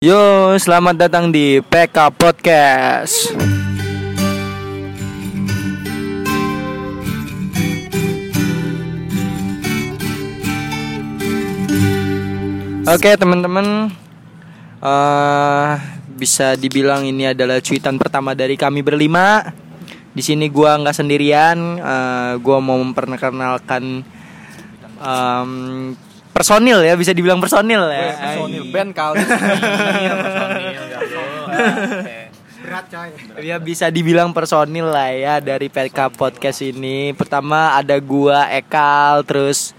Yo, 0.00 0.56
selamat 0.56 0.96
datang 0.96 1.28
di 1.28 1.60
PK 1.60 2.08
Podcast. 2.16 3.36
Oke, 12.88 13.12
teman-teman. 13.12 13.92
eh 14.80 15.72
bisa 16.16 16.56
dibilang 16.56 17.04
ini 17.04 17.36
adalah 17.36 17.60
cuitan 17.60 18.00
pertama 18.00 18.32
dari 18.32 18.56
kami 18.56 18.80
berlima. 18.80 19.52
Di 20.16 20.24
sini 20.24 20.48
gua 20.48 20.80
nggak 20.80 20.96
sendirian. 20.96 21.76
eh 21.76 22.32
gua 22.40 22.56
mau 22.56 22.80
memperkenalkan 22.80 24.00
em, 24.96 25.52
personil 26.30 26.78
ya, 26.82 26.96
bisa 26.96 27.12
dibilang 27.12 27.40
personil 27.42 27.90
ya. 27.90 28.16
personil. 28.16 28.64
Band 28.70 28.94
kali 28.94 29.20
berat 32.70 32.86
coy. 32.86 33.10
Ya 33.42 33.56
bisa 33.58 33.90
dibilang 33.90 34.30
personil 34.30 34.86
lah 34.86 35.10
ya 35.10 35.34
dari 35.42 35.66
PK 35.66 36.14
Podcast 36.14 36.62
ini. 36.62 37.10
Pertama 37.18 37.74
ada 37.74 37.98
gua 37.98 38.46
Ekal, 38.46 39.26
terus 39.26 39.74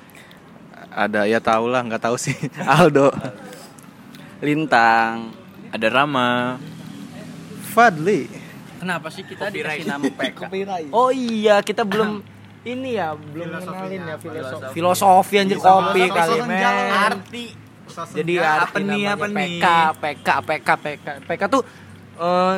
ada 0.91 1.23
ya 1.23 1.39
tau 1.39 1.72
lah 1.72 1.80
nggak 1.88 2.03
tahu 2.03 2.20
sih. 2.20 2.35
Aldo. 2.67 3.16
Lintang, 4.44 5.31
ada 5.72 5.88
Rama. 5.88 6.59
Fadli. 7.72 8.27
Kenapa 8.81 9.08
sih 9.13 9.23
kita 9.23 9.47
dikasih 9.47 9.88
nama 9.88 10.11
PK? 10.11 10.39
Oh 10.97 11.13
iya, 11.13 11.63
kita 11.63 11.88
belum 11.88 12.20
ini 12.61 12.89
ya, 12.93 13.17
belum 13.17 13.57
kenalin 13.57 14.01
ya 14.05 14.15
filosofi. 14.17 14.71
Filosofi 14.71 15.35
anjir 15.38 15.57
kopi 15.57 16.02
kali 16.07 16.38
men. 16.45 16.61
Arti. 16.93 17.45
Jadi 17.91 18.33
Apa 18.39 18.71
arti 18.71 18.81
nih, 18.85 19.03
apa 19.03 19.25
nih? 19.27 19.59
PK, 19.59 19.65
PK, 19.99 20.27
PK, 20.47 20.69
PK. 20.79 21.05
PK 21.27 21.41
tuh 21.49 21.61
eh, 22.16 22.57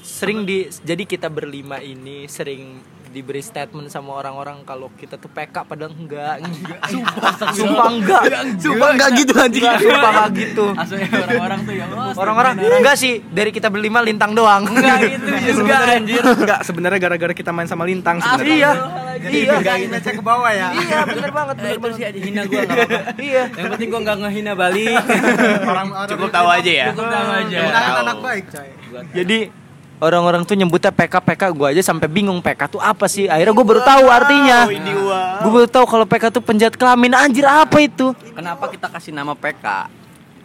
sering 0.00 0.48
di 0.48 0.64
jadi 0.80 1.02
kita 1.04 1.28
berlima 1.28 1.76
ini 1.78 2.24
sering 2.24 2.80
diberi 3.10 3.42
statement 3.42 3.90
sama 3.90 4.14
orang-orang 4.14 4.62
kalau 4.62 4.86
kita 4.94 5.18
tuh 5.18 5.26
PK 5.28 5.66
padahal 5.66 5.90
enggak. 5.92 6.46
Sumpah, 6.94 7.32
sumpah 7.50 7.86
enggak. 7.90 8.22
Sumpah 8.56 8.88
enggak 8.94 9.10
gitu 9.18 9.32
anjing. 9.34 9.66
Sumpah 9.66 10.10
enggak 10.14 10.28
gitu. 10.38 10.64
Orang-orang 10.70 11.60
tuh 11.66 11.74
ya. 11.74 11.84
oh, 11.90 12.12
Orang-orang 12.14 12.52
enggak 12.56 12.96
sih 12.96 13.18
dari 13.26 13.50
kita 13.50 13.66
berlima 13.66 13.98
lintang 13.98 14.30
doang. 14.32 14.62
Enggak 14.64 15.10
gitu 15.10 15.26
juga 15.66 15.90
anjir. 15.90 16.22
Enggak 16.22 16.62
sebenarnya 16.62 16.98
gara-gara 17.02 17.34
kita 17.34 17.50
main 17.50 17.66
sama 17.66 17.82
Lintang 17.82 18.22
sebenarnya 18.22 18.56
Iya. 18.56 18.72
Iya. 19.20 19.54
Gain 19.60 19.90
aja 19.90 20.10
ke 20.10 20.22
bawah 20.22 20.48
ya 20.48 20.68
Iya, 20.72 20.98
bener 21.04 21.30
banget, 21.30 21.54
Eh, 21.54 21.60
bener 21.60 21.70
itu 21.70 21.80
banget. 21.80 21.96
sih 21.96 22.04
aja 22.04 22.18
hina 22.20 22.42
gua 22.44 22.60
enggak 22.60 22.78
apa-apa. 22.78 23.00
Iya. 23.20 23.42
Yang 23.52 23.66
penting 23.76 23.88
gua 23.88 24.00
enggak 24.00 24.16
ngehina 24.20 24.52
balik. 24.54 24.96
orang 25.62 25.86
Cukup 26.08 26.28
tahu 26.30 26.48
aja 26.48 26.72
ya. 26.72 26.86
Cukup 26.90 27.06
tahu 27.06 27.28
aja. 27.30 27.58
Kita 27.60 27.80
anak 28.00 28.16
baik 28.18 28.44
coy 28.48 28.68
Jadi 29.12 29.38
orang-orang 30.00 30.42
tuh 30.42 30.56
nyebutnya 30.56 30.88
PK 30.90 31.14
PK 31.20 31.42
gue 31.52 31.66
aja 31.76 31.82
sampai 31.84 32.08
bingung 32.08 32.40
PK 32.40 32.72
tuh 32.72 32.80
apa 32.80 33.04
sih 33.04 33.28
akhirnya 33.28 33.52
gue 33.52 33.66
baru 33.68 33.84
tahu 33.84 34.04
artinya 34.08 34.64
gue 35.36 35.50
baru 35.52 35.68
tahu 35.68 35.84
kalau 35.84 36.08
PK 36.08 36.24
tuh 36.32 36.40
penjahat 36.40 36.72
kelamin 36.72 37.12
anjir 37.12 37.44
apa 37.44 37.76
itu 37.78 38.16
Kenapa 38.32 38.72
kita 38.72 38.88
kasih 38.88 39.12
nama 39.12 39.36
PK? 39.36 39.92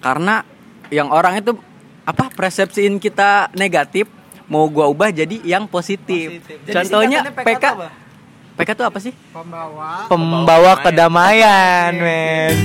Karena 0.04 0.44
yang 0.92 1.08
orang 1.08 1.40
itu 1.40 1.56
apa 2.04 2.28
persepsiin 2.30 3.00
kita 3.00 3.48
negatif 3.56 4.12
mau 4.46 4.68
gua 4.68 4.86
ubah 4.86 5.10
jadi 5.10 5.42
yang 5.42 5.66
positif. 5.66 6.38
Jadi 6.46 6.70
Contohnya 6.70 7.26
PK 7.34 7.64
PK. 8.56 8.64
tuh 8.64 8.64
apa? 8.64 8.64
PK 8.64 8.70
itu 8.72 8.84
apa 8.88 9.00
sih? 9.04 9.14
pembawa 9.36 9.90
pembawa 10.08 10.72
kedamaian 10.80 11.92
men 11.96 12.56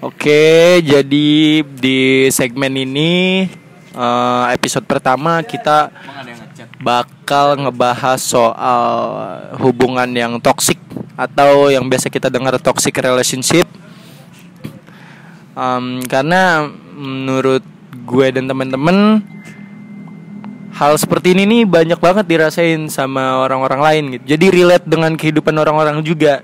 Oke, 0.00 0.80
jadi 0.80 1.60
di 1.60 2.24
segmen 2.32 2.72
ini 2.72 3.44
eh, 3.92 4.44
episode 4.56 4.88
pertama 4.88 5.44
kita 5.44 5.92
bakal 6.80 7.60
ngebahas 7.60 8.16
soal 8.16 8.88
hubungan 9.60 10.08
yang 10.16 10.40
toksik 10.40 10.80
atau 11.20 11.68
yang 11.68 11.84
biasa 11.84 12.08
kita 12.08 12.32
dengar 12.32 12.56
toxic 12.56 12.96
relationship. 12.96 13.68
Em, 15.52 16.00
karena 16.08 16.64
menurut 16.96 17.60
gue 17.92 18.26
dan 18.32 18.48
teman-teman 18.48 19.20
hal 20.80 20.96
seperti 20.96 21.36
ini 21.36 21.44
nih 21.44 21.62
banyak 21.68 22.00
banget 22.00 22.24
dirasain 22.24 22.88
sama 22.88 23.44
orang-orang 23.44 23.80
lain 23.84 24.04
gitu. 24.16 24.24
Jadi 24.32 24.46
relate 24.48 24.86
dengan 24.88 25.12
kehidupan 25.12 25.52
orang-orang 25.60 26.00
juga. 26.00 26.40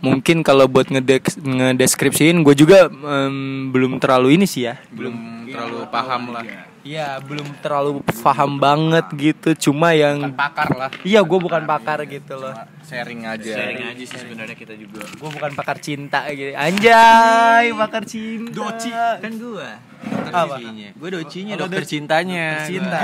Mungkin 0.00 0.40
kalau 0.40 0.64
buat 0.64 0.88
ngedeskripsiin 0.88 2.40
gue 2.40 2.54
juga 2.56 2.88
em, 2.88 3.68
belum 3.68 4.00
terlalu 4.00 4.40
ini 4.40 4.46
sih 4.48 4.64
ya. 4.64 4.80
belum 4.88 5.44
terlalu 5.50 5.84
paham 5.92 6.32
lah 6.32 6.69
Iya, 6.80 7.20
belum 7.20 7.44
terlalu 7.60 8.00
paham 8.24 8.56
banget 8.56 9.04
gitu. 9.12 9.68
Cuma 9.68 9.92
yang 9.92 10.32
pakar 10.32 10.72
lah 10.72 10.88
Iya, 11.04 11.20
gue 11.20 11.38
bukan 11.38 11.68
pakar 11.68 12.00
gitu 12.08 12.40
loh. 12.40 12.56
sharing 12.80 13.22
aja 13.22 13.54
Sharing 13.54 13.86
aja 13.86 14.02
sih 14.02 14.18
sebenarnya 14.18 14.56
kita 14.58 14.74
juga. 14.74 15.04
Gue 15.14 15.30
bukan 15.30 15.52
pakar 15.52 15.78
cinta 15.78 16.24
gitu. 16.32 16.56
Anjay, 16.56 17.70
pakar 17.70 18.02
cinta. 18.08 18.50
Doci 18.50 18.90
kan 18.90 19.32
gua. 19.36 19.70
Dokter 20.00 20.32
Apa? 20.32 20.56
Gua 20.96 21.08
docinya 21.12 21.54
dokter 21.60 21.84
cintanya. 21.84 22.64
cinta. 22.64 22.98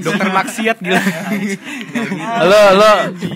dokter 0.00 0.28
maksiat 0.32 0.80
gila 0.80 0.96
Lo 2.40 2.62
lo 2.72 2.92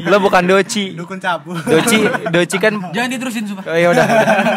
lo 0.08 0.16
bukan 0.18 0.48
doci. 0.48 0.96
dukun 0.96 1.20
cabul 1.20 1.60
Doci 1.60 2.08
doci 2.32 2.56
kan 2.56 2.72
Jangan 2.90 3.08
diterusin 3.12 3.44
sumpah. 3.44 3.68
Oh 3.68 3.76
ya 3.76 3.92
udah. 3.92 4.06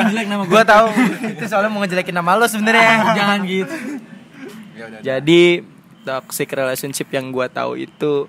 Jelek 0.07 0.27
nama 0.31 0.43
Gue 0.47 0.63
tahu 0.63 0.87
itu 1.35 1.43
soalnya 1.51 1.67
mau 1.67 1.83
ngejelekin 1.83 2.15
nama 2.15 2.39
lo 2.39 2.47
sebenarnya. 2.47 3.11
Jangan 3.11 3.39
gitu. 3.43 3.75
Jadi 5.03 5.61
toxic 6.03 6.49
relationship 6.55 7.07
yang 7.11 7.29
gua 7.29 7.51
tahu 7.51 7.75
itu 7.75 8.25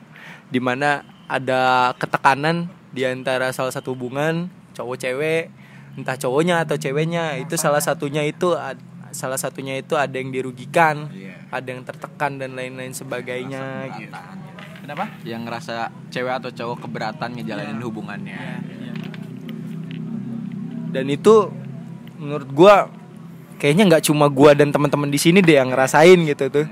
di 0.50 0.58
mana 0.58 1.06
ada 1.30 1.94
ketekanan 1.94 2.66
di 2.90 3.06
antara 3.06 3.54
salah 3.54 3.70
satu 3.70 3.94
hubungan 3.94 4.50
cowok 4.74 4.96
cewek 4.98 5.44
entah 5.94 6.18
cowoknya 6.18 6.66
atau 6.66 6.74
ceweknya. 6.74 7.38
Itu 7.38 7.54
salah 7.54 7.82
satunya 7.82 8.26
itu 8.26 8.54
ad- 8.54 8.82
salah 9.10 9.38
satunya 9.38 9.74
itu 9.78 9.98
ada 9.98 10.14
yang 10.14 10.30
dirugikan 10.30 11.10
ada 11.50 11.66
yang 11.66 11.82
tertekan 11.82 12.38
dan 12.38 12.54
lain-lain 12.54 12.94
sebagainya 12.94 13.90
gitu. 13.98 14.14
kenapa? 14.86 15.04
Yang 15.26 15.42
ngerasa 15.50 15.74
cewek 16.14 16.34
atau 16.38 16.50
cowok 16.54 16.86
keberatan 16.86 17.34
ngejalanin 17.34 17.82
hubungannya. 17.82 18.38
dan 20.90 21.06
itu 21.06 21.50
menurut 22.18 22.50
gua 22.50 22.90
kayaknya 23.60 23.84
nggak 23.86 24.08
cuma 24.08 24.26
gua 24.32 24.56
dan 24.56 24.72
teman-teman 24.72 25.12
di 25.12 25.20
sini 25.20 25.44
deh 25.44 25.60
yang 25.60 25.68
ngerasain 25.68 26.16
gitu 26.24 26.48
tuh 26.48 26.66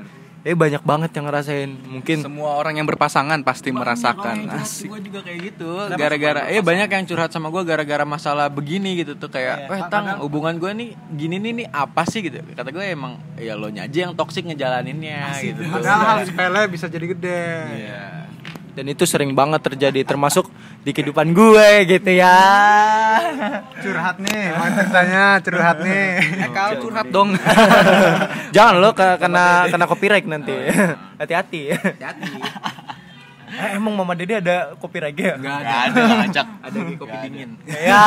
eh 0.46 0.54
banyak 0.54 0.80
banget 0.86 1.10
yang 1.18 1.26
ngerasain 1.26 1.66
mungkin 1.90 2.22
semua 2.22 2.56
orang 2.56 2.78
yang 2.78 2.86
berpasangan 2.86 3.42
pasti 3.42 3.74
merasakan 3.74 4.46
asik 4.62 4.86
Gue 4.88 5.02
juga 5.02 5.20
kayak 5.26 5.38
gitu. 5.50 5.68
Gara-gara 5.92 6.46
eh 6.48 6.62
banyak 6.62 6.88
yang 6.88 7.04
curhat 7.10 7.34
sama 7.34 7.50
gue 7.50 7.62
gara-gara 7.66 8.06
masalah 8.06 8.46
begini 8.46 9.02
gitu 9.02 9.18
tuh 9.18 9.28
kayak, 9.28 9.66
"Weh, 9.66 9.82
tang 9.90 10.22
hubungan 10.22 10.56
gue 10.56 10.70
nih 10.72 10.88
gini 11.18 11.36
nih 11.42 11.52
nih 11.52 11.66
apa 11.68 12.06
sih?" 12.06 12.22
gitu. 12.22 12.38
Kata 12.54 12.70
gue 12.70 12.80
emang 12.86 13.18
ya 13.34 13.58
lo 13.58 13.66
aja 13.68 13.84
yang 14.08 14.14
toksik 14.14 14.46
ngejalaninnya 14.46 15.36
gitu. 15.42 15.68
padahal 15.68 16.00
hal 16.06 16.18
sepele 16.24 16.62
bisa 16.70 16.86
jadi 16.86 17.06
gede 17.12 17.44
Iya. 17.84 18.27
Dan 18.78 18.86
itu 18.86 19.02
sering 19.02 19.34
banget 19.34 19.58
terjadi 19.58 20.06
termasuk 20.06 20.46
di 20.86 20.94
kehidupan 20.94 21.34
gue 21.34 21.68
gitu 21.90 22.14
ya. 22.14 22.38
Curhat 23.82 24.22
nih 24.22 24.54
mau 24.54 24.70
ceritanya 24.70 25.24
curhat 25.42 25.76
nih. 25.82 26.06
Ekal 26.46 26.70
curhat 26.78 27.10
dong. 27.10 27.34
Jangan 28.54 28.78
lo 28.78 28.94
ke- 28.94 29.18
kena 29.18 29.66
kena 29.66 29.84
copyright 29.90 30.30
nanti. 30.30 30.54
Hati-hati. 31.18 31.74
Hati. 31.74 32.30
eh, 33.66 33.74
emang 33.74 33.98
mama 33.98 34.14
dede 34.14 34.38
ada 34.38 34.78
copyright 34.78 35.18
ya? 35.18 35.34
Enggak 35.34 35.58
ada, 35.58 35.74
ada 35.90 36.00
ngacak. 36.22 36.46
Ada. 36.62 36.78
Lagi 36.78 36.94
kopi 37.02 37.16
dingin. 37.26 37.50
ya. 37.66 38.02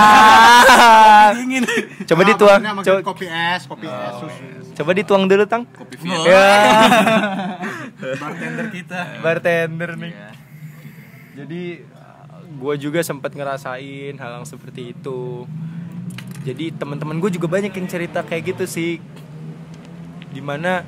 Dingin. 1.36 1.64
coba 2.08 2.22
dituang. 2.24 2.62
coba, 2.64 3.00
kopi 3.04 3.26
es 3.28 3.68
kopi 3.68 3.92
es 3.92 4.14
susu. 4.24 4.44
coba 4.80 4.92
dituang 4.96 5.28
dulu 5.28 5.44
tang. 5.44 5.68
Kopi 5.68 6.00
ya 6.08 6.40
bartender 8.24 8.72
kita. 8.72 9.20
bartender 9.20 10.00
nih 10.00 10.41
jadi 11.32 11.84
gue 12.52 12.74
juga 12.76 13.00
sempat 13.02 13.32
ngerasain 13.32 14.16
hal 14.20 14.32
yang 14.42 14.48
seperti 14.48 14.92
itu. 14.92 15.48
Jadi 16.42 16.74
teman-teman 16.74 17.22
gue 17.22 17.32
juga 17.38 17.48
banyak 17.48 17.72
yang 17.72 17.88
cerita 17.88 18.26
kayak 18.26 18.56
gitu 18.56 18.66
sih. 18.68 19.00
Di 20.32 20.42
mana 20.44 20.84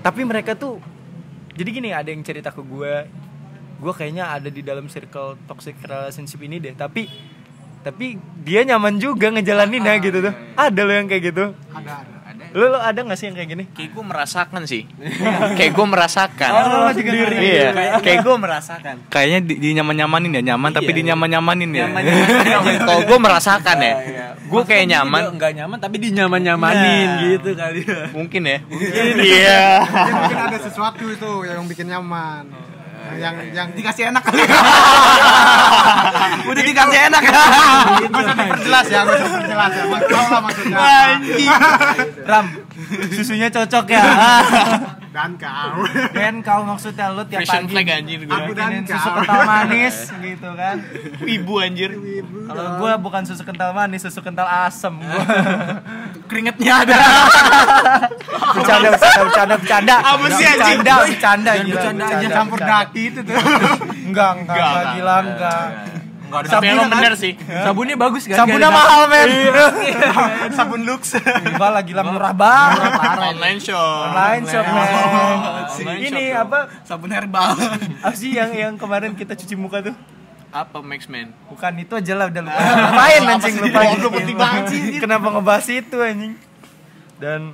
tapi 0.00 0.22
mereka 0.24 0.54
tuh 0.54 0.80
jadi 1.58 1.68
gini 1.74 1.90
ada 1.90 2.08
yang 2.08 2.22
cerita 2.22 2.54
ke 2.54 2.62
gue 2.62 2.94
gue 3.78 3.92
kayaknya 3.94 4.30
ada 4.30 4.48
di 4.50 4.62
dalam 4.62 4.86
circle 4.90 5.38
toxic 5.44 5.76
relationship 5.84 6.40
ini 6.40 6.56
deh. 6.62 6.74
Tapi 6.74 7.06
tapi 7.84 8.18
dia 8.42 8.66
nyaman 8.66 8.98
juga 8.98 9.30
ngejalaninnya 9.30 9.94
gitu 10.02 10.18
tuh. 10.24 10.34
ada 10.58 10.80
loh 10.82 10.94
yang 10.96 11.06
kayak 11.06 11.22
gitu. 11.30 11.44
Ada 11.76 12.17
Lu, 12.56 12.64
lu 12.72 12.78
ada 12.78 12.96
gak 12.96 13.18
sih 13.18 13.28
yang 13.28 13.36
kayak 13.36 13.48
gini? 13.48 13.64
Kayak 13.76 13.90
gue 13.92 14.04
merasakan 14.04 14.62
sih. 14.64 14.82
Kayak 15.58 15.72
gue 15.76 15.86
merasakan. 15.86 16.50
Oh, 16.52 16.88
sendiri. 16.92 17.36
Iya, 17.38 17.68
kayak 18.00 18.20
gue 18.24 18.36
merasakan. 18.38 18.94
Kayaknya 19.12 19.38
di, 19.44 19.54
di 19.60 19.68
nyaman 19.76 19.94
nyamanin 20.04 20.30
ya 20.40 20.42
nyaman 20.54 20.70
tapi 20.72 20.90
di 20.92 21.02
nyaman 21.04 21.28
nyamanin 21.28 21.70
ya. 21.74 21.86
Kalau 22.88 23.02
gue 23.04 23.18
merasakan 23.18 23.76
ya, 23.82 23.94
gue 24.48 24.62
kayak 24.64 24.86
nyaman. 24.88 25.20
nggak 25.36 25.52
nyaman 25.60 25.78
tapi 25.78 25.96
di 26.00 26.08
nyaman 26.14 26.40
nyamanin 26.40 27.08
gitu 27.36 27.50
kali 27.52 27.82
Mungkin 28.16 28.42
ya. 28.46 28.58
Iya. 29.18 29.64
Jadi 29.84 30.12
mungkin 30.14 30.38
ada 30.52 30.58
sesuatu 30.58 31.04
itu 31.08 31.30
yang 31.44 31.66
bikin 31.68 31.86
nyaman. 31.90 32.77
Yang 33.18 33.36
yang 33.56 33.68
dikasih 33.74 34.04
enak 34.14 34.22
kali. 34.22 34.42
Udah 36.50 36.62
dikasih 36.62 36.98
enak. 37.10 37.22
Usah 38.08 38.34
diperjelas 38.38 38.86
ya, 38.86 39.00
usah 39.04 39.18
diperjelas 39.18 39.72
ya. 39.74 39.84
Tau 39.88 40.26
lah 40.28 40.40
maksudnya. 40.44 40.78
Ram, 42.30 42.46
susunya 43.10 43.48
cocok 43.50 43.86
ya. 43.90 44.02
Dan 45.08 45.30
kau. 45.40 45.82
Dan 46.14 46.34
kau 46.44 46.60
maksudnya 46.62 47.10
lu 47.10 47.24
tiap 47.26 47.42
Fashion 47.42 47.64
pagi 47.66 47.72
flag 47.74 47.86
anjir 47.90 48.20
gue. 48.22 48.34
Aku 48.34 48.52
dan 48.54 48.70
kau. 48.84 48.92
susu 48.94 49.08
kental 49.18 49.40
manis 49.48 49.96
gitu 50.14 50.48
kan. 50.54 50.76
Ibu 51.24 51.54
anjir. 51.58 51.90
Kalau 52.22 52.64
gua 52.78 52.92
bukan 53.00 53.22
susu 53.26 53.42
kental 53.42 53.72
manis, 53.74 54.04
susu 54.04 54.20
kental 54.20 54.46
asem. 54.46 54.94
Keringetnya 56.28 56.72
ada. 56.84 56.96
bercanda, 58.54 58.88
bercanda, 58.92 59.22
bercanda, 59.24 59.54
bercanda. 59.56 59.94
Apa 60.04 60.26
sih, 60.36 60.44
anjing? 60.44 60.78
Bercanda, 60.84 60.94
bercanda, 61.08 61.50
gila. 61.56 61.74
Bercanda 61.74 62.04
aja 62.04 62.28
campur 62.28 62.58
daki 62.60 63.02
itu 63.08 63.20
tuh. 63.24 63.34
Enggak, 63.34 64.30
enggak, 64.44 64.56
enggak, 64.60 64.84
gila, 64.92 65.16
enggak. 65.24 65.62
Enggak 66.28 66.40
ada 66.44 66.48
tapi 66.52 66.64
emang 66.68 66.92
bener 66.92 67.12
sih. 67.16 67.32
sabunnya 67.40 67.96
bagus 67.96 68.28
kan 68.28 68.36
Sabunnya 68.44 68.68
mahal, 68.68 69.08
men. 69.08 69.28
Sabun 70.60 70.80
Lux. 70.84 71.16
Enggak 71.16 71.70
lah, 71.72 71.80
gila 71.80 72.02
murah 72.04 72.36
banget. 72.36 72.92
Online 73.32 73.58
shop. 73.64 74.12
Online 74.12 74.44
shop, 74.44 74.64
men. 74.68 75.96
Ini 76.04 76.24
apa? 76.36 76.68
Sabun 76.84 77.08
herbal. 77.08 77.56
Apa 78.04 78.12
sih 78.12 78.36
yang 78.36 78.52
yang 78.52 78.74
kemarin 78.76 79.16
kita 79.16 79.32
cuci 79.32 79.56
muka 79.56 79.80
tuh? 79.80 79.96
Apa 80.48 80.80
Max 80.80 81.04
Man? 81.06 81.36
Bukan 81.52 81.72
itu 81.76 81.92
aja 81.92 82.12
lah 82.16 82.26
udah 82.32 82.42
lupa. 82.48 82.60
Lupain 82.60 83.20
anjing 83.28 83.56
lupain. 83.60 83.96
Penting 84.00 84.38
banget 84.38 84.62
sih. 84.72 84.80
Kenapa 84.96 85.26
ngebahas 85.28 85.66
itu 85.68 85.96
anjing? 86.00 86.34
Dan 87.20 87.52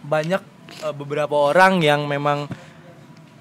banyak 0.00 0.40
eh, 0.80 0.94
beberapa 0.96 1.36
orang 1.36 1.84
yang 1.84 2.08
memang 2.08 2.48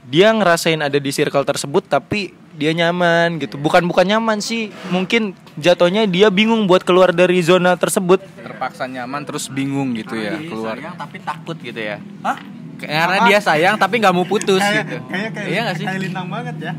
dia 0.06 0.30
ngerasain 0.36 0.82
ada 0.86 1.00
di 1.02 1.10
circle 1.10 1.48
tersebut 1.48 1.88
tapi 1.88 2.36
dia 2.56 2.72
nyaman 2.72 3.40
gitu. 3.40 3.60
Bukan 3.60 3.84
bukan 3.84 4.08
nyaman 4.08 4.40
sih, 4.40 4.72
mungkin 4.88 5.36
jatuhnya 5.60 6.08
dia 6.08 6.32
bingung 6.32 6.68
buat 6.68 6.84
keluar 6.88 7.12
dari 7.12 7.40
zona 7.44 7.76
tersebut. 7.76 8.24
Terpaksa 8.40 8.88
nyaman 8.88 9.28
terus 9.28 9.52
bingung 9.52 9.92
gitu 9.96 10.16
ya 10.16 10.40
keluar. 10.40 10.80
sayang 10.80 10.96
tapi 10.96 11.18
takut 11.20 11.58
gitu 11.60 11.76
ya 11.76 12.00
Hah? 12.24 12.40
Karena 12.78 13.18
dia 13.24 13.40
sayang 13.40 13.76
tapi 13.76 13.98
nggak 13.98 14.12
mau 14.12 14.24
putus 14.24 14.60
gitu 14.60 14.96
Kayak 15.08 15.30
kayak 15.32 15.48
iya 15.48 15.60
nggak 15.64 15.76
sih 15.76 15.86
kayak 15.86 16.02
lintang 16.02 16.28
banget 16.28 16.56
ya. 16.62 16.74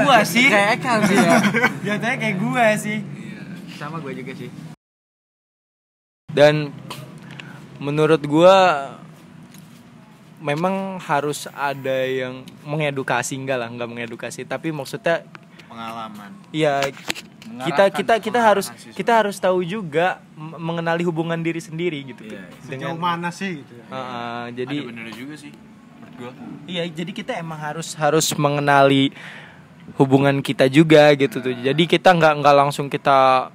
gua 0.00 0.18
sih. 0.22 0.46
kayak 0.46 0.68
Ekal 0.76 0.98
sih 1.04 1.16
ya 1.16 1.38
Jatuhnya 1.86 2.16
kayak 2.16 2.36
gua 2.36 2.64
sih. 2.74 2.98
sama 3.74 3.96
gue 3.98 4.12
juga 4.14 4.32
sih 4.34 4.48
Dan 6.28 6.70
menurut 7.76 8.20
gua 8.22 8.56
memang 10.38 10.96
harus 10.98 11.44
ada 11.50 12.00
yang 12.04 12.40
mengedukasi 12.62 13.36
enggak 13.36 13.60
lah, 13.60 13.68
enggak 13.68 13.88
mengedukasi, 13.88 14.44
tapi 14.44 14.72
maksudnya 14.72 15.20
Pengalaman. 15.70 16.30
ya 16.50 16.82
kita 17.62 17.84
kita 17.94 18.14
kita 18.18 18.40
harus 18.42 18.66
kita 18.90 19.12
harus 19.22 19.38
tahu 19.38 19.62
juga 19.62 20.18
mengenali 20.36 21.06
hubungan 21.06 21.38
diri 21.38 21.62
sendiri 21.62 22.02
gitu. 22.10 22.26
Sejauh 22.66 22.98
mana 22.98 23.30
sih 23.30 23.62
gitu 23.62 23.78
ya. 23.78 23.84
Heeh, 23.86 24.44
jadi 24.58 24.76
Ada 24.82 24.88
bener 24.90 25.06
juga 25.14 25.34
sih. 25.38 25.52
Iya 26.68 26.84
jadi 26.90 27.12
kita 27.14 27.32
emang 27.38 27.62
harus 27.62 27.96
harus 27.96 28.28
mengenali 28.36 29.14
hubungan 29.96 30.42
kita 30.42 30.66
juga 30.68 31.14
gitu 31.16 31.40
tuh. 31.40 31.54
Jadi 31.54 31.82
kita 31.86 32.12
nggak 32.12 32.34
nggak 32.44 32.56
langsung 32.66 32.90
kita 32.92 33.50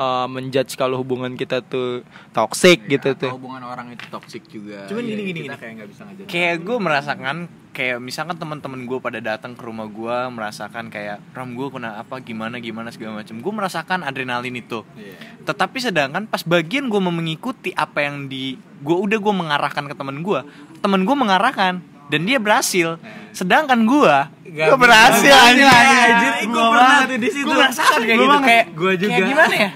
uh, 0.00 0.26
menjudge 0.26 0.72
kalau 0.74 0.96
hubungan 0.96 1.36
kita 1.36 1.60
tuh 1.60 2.00
toxic 2.32 2.88
gitu 2.88 3.12
tuh. 3.12 3.30
Hubungan 3.36 3.60
orang 3.60 3.92
itu 3.92 4.08
toxic 4.08 4.48
juga. 4.48 4.88
Cuman 4.88 5.04
Iya, 5.04 5.12
gini, 5.12 5.22
gini, 5.28 5.38
kita 5.44 5.54
gini. 5.54 5.60
kayak 5.60 5.72
nggak 5.76 5.88
bisa 5.92 6.02
ngajarin 6.08 6.28
Kayak 6.32 6.56
gue 6.64 6.76
merasakan 6.80 7.36
kayak 7.70 7.98
misalkan 8.02 8.34
teman-teman 8.34 8.80
gue 8.82 8.98
pada 8.98 9.20
datang 9.22 9.54
ke 9.54 9.62
rumah 9.62 9.86
gue 9.86 10.16
merasakan 10.34 10.90
kayak 10.90 11.22
ram 11.30 11.54
gue 11.54 11.70
kena 11.70 12.02
apa 12.02 12.18
gimana 12.18 12.58
gimana 12.58 12.90
segala 12.90 13.22
macam 13.22 13.38
gue 13.38 13.52
merasakan 13.54 14.02
adrenalin 14.02 14.58
itu. 14.58 14.82
Iya. 14.98 15.14
tetapi 15.46 15.78
sedangkan 15.78 16.26
pas 16.26 16.42
bagian 16.42 16.90
gue 16.90 16.98
mau 16.98 17.14
mengikuti 17.14 17.70
apa 17.72 18.02
yang 18.02 18.26
di 18.26 18.58
gue 18.82 18.96
udah 18.96 19.18
gue 19.22 19.34
mengarahkan 19.34 19.86
ke 19.86 19.94
temen 19.94 20.18
gue 20.20 20.40
temen 20.82 21.06
gue 21.06 21.16
mengarahkan 21.16 21.78
dan 22.10 22.26
dia 22.26 22.42
berhasil. 22.42 22.98
Sedangkan 23.30 23.86
gue 23.86 24.14
gak 24.50 24.74
berhasil. 24.74 25.30
Anjing 25.30 25.62
anjir, 25.62 26.32
gua 26.50 26.64
pernah 26.74 26.98
tuh 27.06 27.18
di 27.22 27.30
situ. 27.30 27.46
gue 27.46 27.54
merasakan 27.54 28.00
kayak 28.02 28.18
Gua 28.18 28.26
gitu 28.26 28.38
kayak 28.42 28.64
Gua 28.74 28.92
juga. 28.98 29.10
kayak 29.14 29.28
gimana 29.30 29.54
ya 29.54 29.70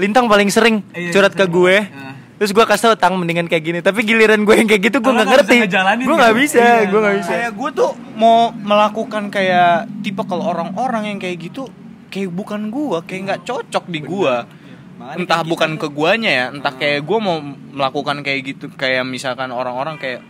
Lintang 0.00 0.26
paling 0.26 0.48
sering 0.48 0.80
Iya, 0.96 1.12
curhat 1.12 1.36
ke 1.36 1.44
gue. 1.44 1.76
Nah. 1.84 2.16
Terus 2.40 2.56
gue 2.56 2.64
kasih 2.64 2.96
tau 2.96 2.96
tang 2.96 3.20
mendingan 3.20 3.44
kayak 3.44 3.60
gini. 3.60 3.78
Tapi 3.84 4.00
giliran 4.00 4.48
gue 4.48 4.56
yang 4.56 4.64
kayak 4.64 4.82
gitu 4.88 5.04
gue 5.04 5.12
nggak 5.12 5.28
nggak 5.28 5.44
ngerti. 5.44 5.56
Gue 6.08 6.16
nggak 6.16 6.32
gitu. 6.32 6.42
bisa, 6.42 6.58
Iya, 6.58 6.88
gue 6.88 7.00
nggak 7.04 7.16
bisa. 7.20 7.32
kayak 7.36 7.50
gue 7.52 7.70
tuh 7.76 7.90
mau 8.16 8.48
melakukan 8.50 9.28
kayak 9.28 9.92
tipe 10.00 10.22
kalau 10.24 10.48
orang-orang 10.48 11.12
yang 11.12 11.18
kayak 11.20 11.36
gitu 11.36 11.68
kayak 12.08 12.32
bukan 12.32 12.72
gue 12.72 12.98
kayak 13.06 13.20
nggak 13.28 13.40
cocok 13.46 13.84
di 13.86 14.00
gue 14.02 14.34
entah 15.00 15.40
bukan 15.46 15.80
ke 15.80 15.88
guanya 15.88 16.28
ya 16.28 16.44
entah 16.52 16.74
kayak 16.76 17.06
gue 17.08 17.18
mau 17.22 17.40
melakukan 17.72 18.20
kayak 18.20 18.40
gitu 18.52 18.68
kayak 18.74 19.06
misalkan 19.06 19.48
orang-orang 19.48 19.96
kayak 19.96 20.20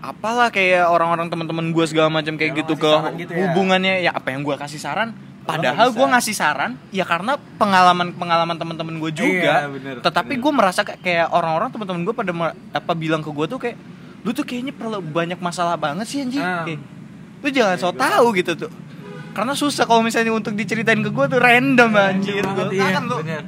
apalah 0.00 0.48
kayak 0.48 0.88
orang-orang 0.88 1.28
teman-teman 1.28 1.70
gue 1.70 1.84
segala 1.86 2.08
macam 2.08 2.34
kayak 2.34 2.64
gitu 2.64 2.74
ke 2.74 2.90
hubungannya 3.36 4.00
ya 4.02 4.16
apa 4.16 4.32
yang 4.32 4.42
gue 4.42 4.56
kasih 4.56 4.80
saran 4.80 5.12
padahal 5.40 5.90
gue 5.90 6.06
ngasih 6.06 6.32
saran 6.32 6.78
ya 6.88 7.02
karena 7.02 7.34
pengalaman 7.56 8.12
pengalaman 8.12 8.54
teman-teman 8.54 8.94
gue 8.98 9.12
juga. 9.12 9.54
Iya, 9.56 9.68
bener, 9.68 9.94
tetapi 10.00 10.36
gue 10.36 10.52
merasa 10.52 10.80
kayak- 10.82 11.28
orang-orang 11.28 11.68
teman-teman 11.68 12.02
gue 12.02 12.14
pada 12.14 12.32
apa 12.70 12.92
bilang 12.94 13.18
ke 13.18 13.28
gue 13.28 13.46
tuh 13.46 13.58
kayak 13.58 13.76
lu 14.20 14.30
tuh 14.30 14.44
kayaknya 14.44 14.70
perlu 14.70 15.00
banyak 15.00 15.40
masalah 15.40 15.74
banget 15.74 16.06
sih 16.06 16.20
anjing. 16.20 16.38
Ah. 16.38 16.62
Kayak, 16.62 16.80
lu 17.40 17.48
jangan 17.48 17.76
so 17.76 17.90
tahu 17.90 18.26
gitu 18.34 18.52
tuh. 18.54 18.70
Karena 19.30 19.54
susah 19.54 19.84
kalau 19.84 20.02
misalnya 20.02 20.30
untuk 20.30 20.52
diceritain 20.52 20.98
ke 20.98 21.08
gue 21.08 21.24
tuh 21.26 21.38
random 21.38 21.90
anjir 21.94 22.42
banget, 22.42 22.66
Gua- 22.66 22.74
iya, 22.74 22.86
kan 22.92 23.02
lu 23.04 23.16
bener. 23.18 23.42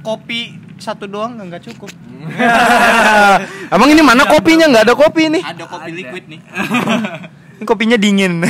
kopi 0.00 0.40
satu 0.76 1.04
doang 1.04 1.36
nggak 1.36 1.62
cukup. 1.68 1.92
Emang 3.74 3.88
ini 3.88 4.00
mana 4.00 4.24
kopinya? 4.24 4.66
Nggak 4.66 4.84
ada 4.84 4.94
kopi 4.94 5.22
nih. 5.28 5.42
ada 5.42 5.64
kopi 5.64 5.90
liquid 5.94 6.24
nih 6.26 6.40
Ini 7.60 7.68
kopinya 7.68 8.00
dingin. 8.00 8.40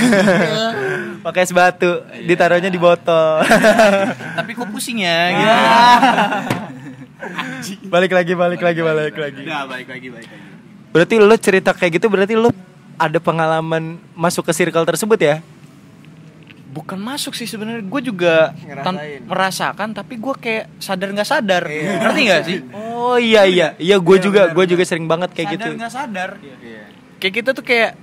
Pakai 1.27 1.43
es 1.43 1.51
batu, 1.51 1.99
ditaruhnya 2.25 2.71
di 2.71 2.79
botol. 2.79 3.43
tapi 4.39 4.55
kok 4.55 4.71
pusing 4.71 5.03
ya 5.03 5.19
gitu. 5.35 5.51
Balik 7.93 8.15
lagi, 8.15 8.33
balik 8.33 8.62
lagi, 8.62 8.81
balik 8.81 9.19
lagi. 9.19 9.43
udah 9.45 9.69
balik 9.69 9.88
lagi 9.90 10.09
balik 10.09 10.31
lagi. 10.31 10.49
Berarti 10.95 11.14
lo 11.21 11.37
cerita 11.37 11.75
kayak 11.75 12.00
gitu 12.00 12.07
berarti 12.09 12.38
lo 12.38 12.49
ada 12.97 13.19
pengalaman 13.21 13.99
masuk 14.14 14.47
ke 14.47 14.52
circle 14.55 14.87
tersebut 14.87 15.19
ya? 15.19 15.37
bukan 16.71 17.02
masuk 17.02 17.35
sih 17.35 17.50
sebenarnya 17.50 17.83
gue 17.83 18.00
juga 18.14 18.55
tan- 18.87 19.02
merasakan 19.26 19.90
tapi 19.90 20.14
gue 20.23 20.35
kayak 20.38 20.71
sadar 20.79 21.11
nggak 21.11 21.26
sadar. 21.26 21.67
Ngerti 21.67 22.21
nggak 22.31 22.43
sih? 22.47 22.59
Oh 22.71 23.19
iya 23.19 23.43
iya, 23.43 23.75
iya 23.75 23.99
gue 23.99 24.17
juga 24.23 24.55
gue 24.55 24.64
juga 24.71 24.87
sering 24.87 25.11
banget 25.11 25.35
kayak 25.35 25.59
gitu. 25.59 25.67
sadar. 25.67 25.79
Nggak 25.83 25.93
sadar 25.93 26.31
kayak 27.21 27.35
kita 27.43 27.50
tuh 27.52 27.64
kayak 27.67 27.99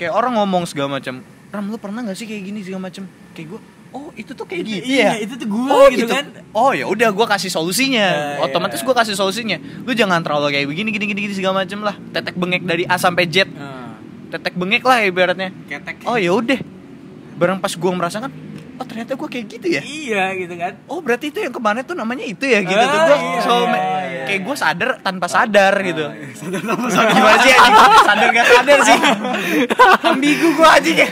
kayak 0.00 0.16
orang 0.16 0.32
ngomong 0.40 0.64
segala 0.64 0.96
macam 0.96 1.20
ram 1.50 1.66
lu 1.66 1.76
pernah 1.76 2.00
nggak 2.06 2.16
sih 2.16 2.24
kayak 2.24 2.42
gini 2.46 2.62
segala 2.62 2.88
macam? 2.88 3.04
Kayak 3.34 3.46
gue 3.52 3.60
oh 3.90 4.14
itu 4.14 4.32
tuh 4.38 4.46
kayak 4.46 4.62
gitu 4.62 4.86
Iya, 4.86 5.18
ya? 5.18 5.26
itu 5.26 5.34
tuh 5.34 5.50
gua 5.50 5.66
oh 5.66 5.86
gitu 5.90 6.06
gitu. 6.06 6.14
kan. 6.14 6.24
oh 6.54 6.70
ya 6.70 6.86
udah 6.86 7.10
gue 7.10 7.26
kasih 7.26 7.50
solusinya. 7.50 8.06
Ya, 8.38 8.46
otomatis 8.46 8.80
ya. 8.80 8.86
gue 8.86 8.94
kasih 8.94 9.14
solusinya. 9.18 9.58
Lu 9.82 9.90
jangan 9.92 10.22
terlalu 10.22 10.54
kayak 10.54 10.66
begini 10.70 10.88
gini 10.94 11.04
gini, 11.10 11.20
gini 11.26 11.34
segala 11.34 11.66
macam 11.66 11.82
lah. 11.82 11.98
Tetek 12.14 12.38
bengek 12.38 12.62
dari 12.62 12.86
A 12.86 12.96
sampai 12.96 13.26
Z. 13.26 13.50
Nah, 13.50 13.98
tetek 14.30 14.54
bengek 14.54 14.86
lah 14.86 15.02
ibaratnya. 15.02 15.50
Ketek. 15.66 16.06
Oh 16.06 16.14
ya 16.14 16.30
udah. 16.30 16.62
Barang 17.34 17.58
pas 17.58 17.74
gue 17.74 17.90
merasakan 17.90 18.30
oh 18.80 18.84
ternyata 18.88 19.12
gue 19.12 19.28
kayak 19.28 19.46
gitu 19.46 19.66
ya? 19.68 19.82
Iya 19.84 20.24
gitu 20.40 20.54
kan. 20.56 20.72
Oh 20.88 21.04
berarti 21.04 21.28
itu 21.28 21.38
yang 21.44 21.52
kemarin 21.52 21.84
tuh 21.84 21.92
namanya 21.92 22.24
itu 22.24 22.48
ya 22.48 22.64
gitu 22.64 22.80
tuh. 22.80 22.96
Ah, 22.96 23.04
gue 23.04 23.18
iya, 23.20 23.40
so 23.44 23.54
iya, 23.68 23.76
iya, 24.08 24.22
kayak 24.24 24.40
gue 24.40 24.56
sadar 24.56 24.90
tanpa 25.04 25.26
sadar 25.28 25.74
gitu. 25.84 26.04
sadar 26.32 26.62
tanpa 26.64 26.86
sadar. 26.88 27.12
Gimana 27.20 27.38
sih 27.44 27.52
sadar 28.08 28.28
gak 28.32 28.46
sadar 28.48 28.78
sih. 28.88 28.98
Ambigu 30.08 30.48
gue 30.56 30.68
aja 30.68 30.90
ya 31.04 31.08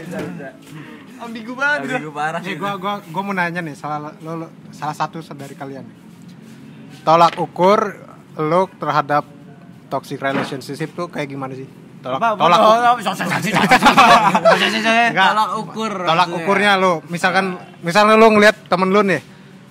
ambigu 1.19 1.53
banget 1.59 1.99
gue 1.99 2.15
parah 2.15 2.41
sih 2.41 2.55
gua 2.55 2.79
gua 2.79 3.03
gua 3.03 3.23
mau 3.27 3.35
nanya 3.35 3.59
nih 3.59 3.75
salah 3.75 4.15
lo, 4.23 4.47
lo- 4.47 4.53
salah 4.71 4.95
satu 4.95 5.19
dari 5.35 5.53
kalian 5.59 5.85
nih. 5.85 5.97
Tolak 7.03 7.35
ukur 7.43 7.81
lo 8.39 8.71
terhadap 8.79 9.27
toxic 9.91 10.23
relationship 10.23 10.95
tuh 10.95 11.11
kayak 11.11 11.29
gimana 11.29 11.59
sih? 11.59 11.67
Tolak 11.99 12.21
tolak 12.35 12.59
Enggak. 15.09 15.29
Tolak 15.29 15.51
ukur 15.57 15.93
Tolak 16.01 16.29
ukurnya 16.33 16.73
lo. 16.75 17.03
Misalkan 17.07 17.45
misalnya 17.81 18.15
lo 18.15 18.27
ngelihat 18.29 18.57
temen 18.67 18.89
lo 18.89 19.03
nih. 19.03 19.21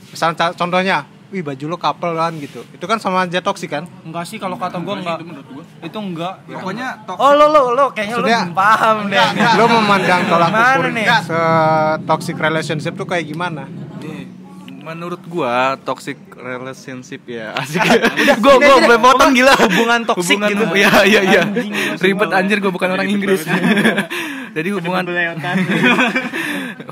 Misalnya 0.07 0.35
ca- 0.37 0.55
contohnya 0.55 0.97
wih 1.27 1.43
baju 1.43 1.65
lo 1.67 1.75
couple 1.75 2.15
kan 2.15 2.31
gitu 2.35 2.63
itu 2.65 2.79
kan 2.81 2.95
sama 2.97 3.27
aja 3.27 3.43
toksik 3.43 3.67
kan 3.67 3.83
Enggak 4.01 4.23
sih 4.23 4.37
kalau 4.37 4.55
kata 4.55 4.79
gua 4.79 4.95
enggak. 4.95 5.19
Itu 5.81 5.97
enggak. 5.97 6.33
Pokoknya 6.47 6.87
Oh 7.13 7.31
lo 7.31 7.45
lo 7.47 7.61
lo 7.69 7.85
kayaknya 7.91 8.15
lo 8.15 8.23
Maksudnya- 8.23 8.43
belum 8.45 8.55
paham 8.55 8.97
deh. 9.05 9.27
lo 9.53 9.65
memandang 9.69 10.21
tolak 10.25 10.49
ukur 10.49 10.85
nih? 10.89 11.05
se 11.21 11.39
toxic 12.03 12.35
relationship 12.37 12.93
tuh 12.93 13.03
kayak 13.03 13.23
gimana 13.25 13.67
menurut 14.87 15.19
gua 15.27 15.75
toxic 15.77 16.15
relationship 16.31 17.19
ya 17.27 17.51
asik. 17.59 17.83
gua 18.39 18.55
gua 18.55 18.97
potong 18.97 19.35
gila. 19.35 19.53
hubungan 19.59 19.99
toksik 20.07 20.39
Hubungan- 20.39 20.51
gitu. 20.55 20.63
Iya 20.79 20.91
iya. 21.03 21.41
Anjing, 21.43 21.71
gua 21.75 21.99
Ribet 21.99 22.31
anjir 22.31 22.57
gua 22.63 22.71
bukan 22.71 22.89
orang 22.95 23.07
Inggris. 23.07 23.43
Jadi 24.55 24.69
hubungan 24.73 25.03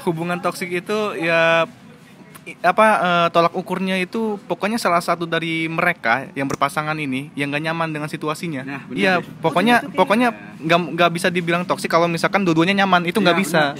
hubungan 0.04 0.38
toksik 0.38 0.70
itu 0.70 0.98
ya 1.18 1.66
apa 2.62 2.86
eh, 3.02 3.28
tolak 3.34 3.58
ukurnya 3.58 3.98
itu 3.98 4.38
pokoknya 4.46 4.78
salah 4.78 5.02
satu 5.02 5.26
dari 5.26 5.66
mereka 5.66 6.30
yang 6.38 6.46
berpasangan 6.46 6.94
ini 6.94 7.34
yang 7.34 7.50
gak 7.50 7.64
nyaman 7.66 7.90
dengan 7.90 8.06
situasinya. 8.06 8.86
Iya, 8.94 9.26
pokoknya 9.42 9.82
pokoknya 9.98 10.30
nggak 10.62 10.80
nggak 10.94 11.12
bisa 11.14 11.28
dibilang 11.34 11.66
toksik 11.66 11.90
kalau 11.90 12.06
misalkan 12.06 12.46
dua-duanya 12.46 12.86
nyaman 12.86 13.10
itu 13.10 13.18
nggak 13.18 13.38
bisa. 13.42 13.74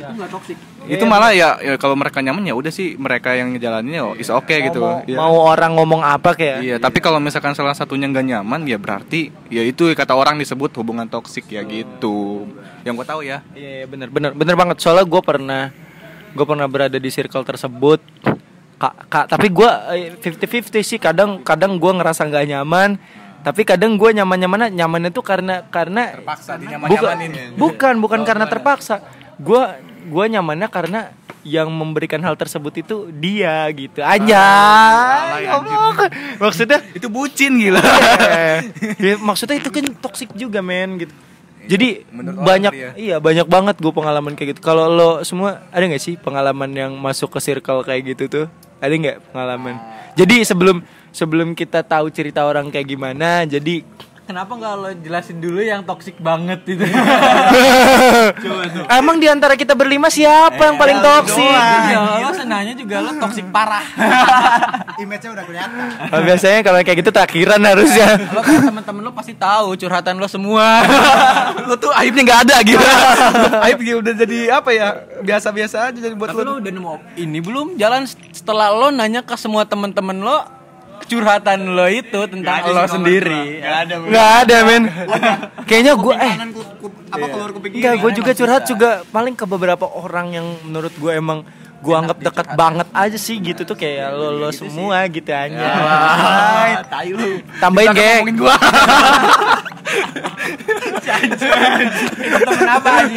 Itu 0.86 1.06
malah 1.06 1.34
ya, 1.34 1.58
ya 1.62 1.78
kalau 1.82 1.94
mereka 1.98 2.22
nyaman 2.22 2.46
ya 2.46 2.54
udah 2.54 2.70
sih 2.74 2.98
mereka 2.98 3.34
yang 3.34 3.54
ngejalaninnya 3.54 4.02
oh, 4.02 4.14
is 4.18 4.30
oke 4.30 4.54
gitu. 4.54 4.82
mau, 4.82 5.02
Iya. 5.06 5.18
mau 5.18 5.34
orang 5.46 5.74
ngomong 5.78 6.02
apa 6.02 6.34
kayak 6.38 6.62
Iya, 6.62 6.76
tapi 6.82 7.02
kalau 7.02 7.18
misalkan 7.22 7.54
salah 7.54 7.74
satunya 7.74 8.10
nggak 8.10 8.26
nyaman 8.26 8.66
ya 8.66 8.78
berarti 8.82 9.30
ya 9.50 9.62
itu 9.62 9.90
kata 9.94 10.14
orang 10.18 10.38
disebut 10.42 10.74
hubungan 10.82 11.06
toksik 11.06 11.50
ya 11.50 11.62
gitu. 11.66 12.50
Yang 12.86 13.02
gue 13.02 13.06
tahu 13.06 13.22
ya. 13.26 13.42
Iya 13.54 13.70
iya, 13.82 13.86
bener 13.86 14.10
bener 14.10 14.34
bener 14.34 14.56
banget 14.58 14.78
soalnya 14.82 15.06
gue 15.06 15.22
pernah 15.26 15.74
gue 16.36 16.46
pernah 16.46 16.68
berada 16.68 17.00
di 17.00 17.10
circle 17.10 17.48
tersebut 17.48 18.04
kak, 18.78 18.94
kak 19.08 19.26
tapi 19.32 19.48
gue 19.52 19.72
fifty 20.20 20.46
fifty 20.46 20.80
sih. 20.82 21.00
Kadang 21.00 21.42
kadang 21.42 21.78
gue 21.80 21.92
ngerasa 21.92 22.28
nggak 22.28 22.46
nyaman. 22.52 23.00
Tapi 23.46 23.62
kadang 23.62 23.94
gue 23.94 24.10
nyaman 24.10 24.42
nyaman 24.42 24.62
nyamannya 24.74 25.14
tuh 25.14 25.22
karena 25.22 25.62
karena 25.70 26.18
Terpaksa 26.18 26.58
bukan 26.90 27.16
bukan 27.54 27.94
bukan 28.02 28.20
karena 28.26 28.46
terpaksa. 28.50 29.06
Gue 29.38 29.62
gue 30.10 30.26
nyamannya 30.34 30.66
karena 30.74 31.14
yang 31.46 31.70
memberikan 31.70 32.18
hal 32.26 32.34
tersebut 32.34 32.74
itu 32.82 33.14
dia 33.14 33.70
gitu. 33.78 34.02
Aja 34.02 34.42
maksudnya 36.42 36.82
Itu 36.98 37.06
bucin 37.14 37.62
gila. 37.62 37.78
ya, 38.98 39.14
maksudnya 39.22 39.62
itu 39.62 39.70
kan 39.70 39.86
toxic 40.02 40.34
juga 40.34 40.66
men 40.66 41.06
gitu 41.06 41.14
jadi 41.66 41.90
menurut 42.14 42.38
orang 42.38 42.48
banyak 42.48 42.74
ya. 42.74 42.92
iya 42.96 43.16
banyak 43.18 43.48
banget 43.50 43.76
gue 43.82 43.94
pengalaman 43.94 44.34
kayak 44.38 44.56
gitu. 44.56 44.62
Kalau 44.62 44.86
lo 44.88 45.10
semua 45.26 45.66
ada 45.70 45.84
nggak 45.84 46.04
sih 46.04 46.16
pengalaman 46.16 46.72
yang 46.72 46.92
masuk 46.98 47.34
ke 47.36 47.40
circle 47.42 47.82
kayak 47.82 48.16
gitu 48.16 48.24
tuh? 48.30 48.46
Ada 48.80 48.94
nggak 48.94 49.18
pengalaman? 49.34 49.76
Jadi 50.16 50.46
sebelum 50.48 50.86
sebelum 51.16 51.56
kita 51.56 51.80
tahu 51.82 52.12
cerita 52.12 52.44
orang 52.44 52.68
kayak 52.68 52.92
gimana 52.92 53.48
jadi 53.48 53.88
Kenapa 54.26 54.52
nggak 54.52 54.74
lo 54.74 54.90
jelasin 54.98 55.38
dulu 55.38 55.62
yang 55.62 55.86
toksik 55.86 56.18
banget 56.18 56.66
itu? 56.66 56.82
emang 58.92 59.18
di 59.18 59.30
antara 59.30 59.54
kita 59.54 59.72
berlima 59.72 60.10
siapa 60.10 60.58
yang 60.58 60.76
paling 60.76 60.98
toksik 60.98 61.46
Iya, 61.46 62.26
lo 62.26 62.34
senangnya 62.34 62.74
juga 62.74 63.06
lo 63.06 63.14
toksik 63.22 63.46
parah. 63.50 63.86
image-nya 65.02 65.30
udah 65.30 65.46
kelihatan 65.46 65.78
Nah, 66.08 66.22
biasanya 66.22 66.60
kalau 66.62 66.80
kayak 66.80 66.98
gitu 66.98 67.12
takhiran 67.12 67.62
harusnya 67.62 68.08
Lo 68.32 68.42
kan 68.42 68.66
teman-teman 68.66 69.02
lo 69.04 69.12
pasti 69.12 69.34
tahu 69.34 69.76
curhatan 69.76 70.18
lo 70.18 70.26
semua. 70.26 70.82
lo 71.68 71.76
tuh 71.76 71.94
aibnya 71.94 72.26
nggak 72.26 72.42
ada 72.50 72.56
gitu. 72.62 72.82
Aib 73.62 73.78
ya 73.80 73.96
udah 73.96 74.14
jadi 74.16 74.38
apa 74.52 74.70
ya? 74.72 74.88
Biasa-biasa 75.22 75.92
aja 75.92 76.00
jadi 76.02 76.16
buat 76.16 76.32
Tapi 76.32 76.42
lo. 76.42 76.50
lo 76.50 76.54
udah 76.58 76.72
nemu 76.72 76.90
op- 76.90 77.08
ini 77.16 77.38
belum 77.40 77.68
jalan 77.76 78.04
setelah 78.32 78.72
lo 78.72 78.90
nanya 78.90 79.22
ke 79.22 79.36
semua 79.36 79.64
teman-teman 79.64 80.18
lo 80.18 80.38
curhatan 81.04 81.76
lo 81.76 81.88
itu 81.92 82.20
tentang 82.32 82.60
lo 82.72 82.84
sendiri. 82.88 83.60
nggak 83.62 84.30
ada. 84.46 84.58
Men. 84.64 84.84
Kayaknya 85.68 85.94
gue 86.00 86.16
eh. 86.16 86.34
apa 87.12 87.26
keluar 87.32 87.50
kuping 87.56 87.72
Enggak, 87.76 87.94
gue 88.00 88.12
juga 88.16 88.32
curhat 88.36 88.64
juga 88.68 88.90
paling 89.12 89.36
ke 89.36 89.46
beberapa 89.48 89.86
orang 89.88 90.28
yang 90.36 90.48
menurut 90.64 90.94
gue 90.96 91.12
emang 91.12 91.44
gue 91.86 91.96
anggap 91.96 92.18
dekat 92.18 92.48
banget 92.58 92.88
aja 92.90 93.18
sih 93.22 93.38
gitu 93.38 93.62
tuh 93.62 93.78
kayak 93.78 94.10
lo 94.18 94.34
lo 94.34 94.50
semua 94.50 95.06
gitu 95.06 95.30
aja. 95.30 95.70
Lu. 97.06 97.38
Tambahin 97.62 97.94
geng. 97.94 98.26
gua. 98.42 98.58
Itu 101.06 102.44
temen 102.50 102.70
apa 102.70 102.90
aja? 103.06 103.16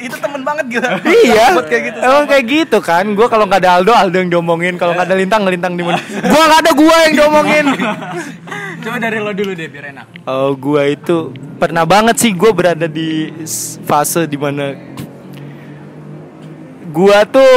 itu 0.00 0.16
temen 0.16 0.40
banget 0.40 0.64
gila. 0.72 0.88
iya, 1.04 1.52
emang 2.00 2.26
kayak 2.26 2.44
gitu 2.48 2.78
kan. 2.80 3.04
Gue 3.12 3.28
kalau 3.28 3.44
nggak 3.44 3.60
ada 3.62 3.70
Aldo, 3.78 3.92
Aldo 3.92 4.16
yang 4.24 4.30
diomongin. 4.32 4.80
Kalau 4.80 4.96
nggak 4.96 5.12
ada 5.12 5.16
Lintang, 5.16 5.44
Lintang 5.44 5.76
di 5.76 5.84
mana. 5.84 6.00
Gue 6.00 6.40
nggak 6.40 6.60
ada 6.64 6.72
gue 6.72 6.96
yang 7.06 7.14
diomongin. 7.14 7.66
Coba 8.86 8.96
dari 9.02 9.18
lo 9.20 9.32
dulu 9.36 9.52
deh 9.52 9.68
biar 9.68 9.92
enak. 9.92 10.06
Oh, 10.24 10.56
gue 10.56 10.82
itu 10.96 11.36
pernah 11.60 11.84
banget 11.84 12.16
sih 12.16 12.32
gue 12.32 12.50
berada 12.54 12.86
di 12.88 13.28
fase 13.84 14.24
di 14.24 14.38
mana 14.40 14.72
gue 16.96 17.18
tuh 17.28 17.52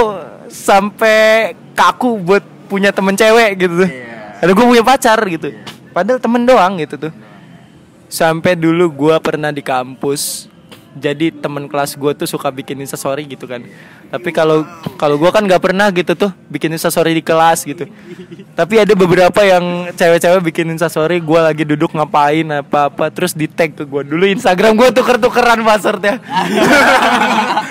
sampai 0.60 1.56
kaku 1.72 2.20
buat 2.20 2.44
punya 2.68 2.92
temen 2.92 3.16
cewek 3.16 3.52
gitu 3.56 3.74
tuh. 3.88 3.92
Ada 4.40 4.52
gue 4.52 4.66
punya 4.68 4.84
pacar 4.84 5.20
gitu. 5.26 5.56
Padahal 5.96 6.20
temen 6.20 6.44
doang 6.44 6.76
gitu 6.80 6.96
tuh. 7.10 7.14
Sampai 8.12 8.60
dulu 8.60 8.92
gue 8.92 9.16
pernah 9.24 9.50
di 9.50 9.64
kampus. 9.64 10.52
Jadi 11.00 11.32
temen 11.32 11.70
kelas 11.70 11.96
gue 11.96 12.12
tuh 12.18 12.28
suka 12.28 12.52
bikin 12.52 12.82
instastory 12.82 13.24
gitu 13.24 13.46
kan. 13.48 13.64
Tapi 14.10 14.34
kalau 14.34 14.66
kalau 14.98 15.22
gue 15.22 15.30
kan 15.30 15.46
nggak 15.46 15.62
pernah 15.62 15.88
gitu 15.94 16.18
tuh 16.18 16.34
bikin 16.50 16.74
instastory 16.74 17.14
di 17.14 17.22
kelas 17.22 17.62
gitu. 17.62 17.86
Tapi 18.58 18.82
ada 18.82 18.94
beberapa 18.98 19.42
yang 19.46 19.94
cewek-cewek 19.94 20.42
bikin 20.50 20.74
instastory 20.74 21.22
gue 21.22 21.40
lagi 21.40 21.64
duduk 21.64 21.94
ngapain 21.94 22.44
apa-apa 22.66 23.14
terus 23.14 23.38
di 23.38 23.46
tag 23.46 23.78
ke 23.78 23.86
gue 23.86 24.02
dulu 24.02 24.26
Instagram 24.26 24.74
gue 24.76 24.90
tuker-tukeran 24.98 25.62
passwordnya. 25.62 26.18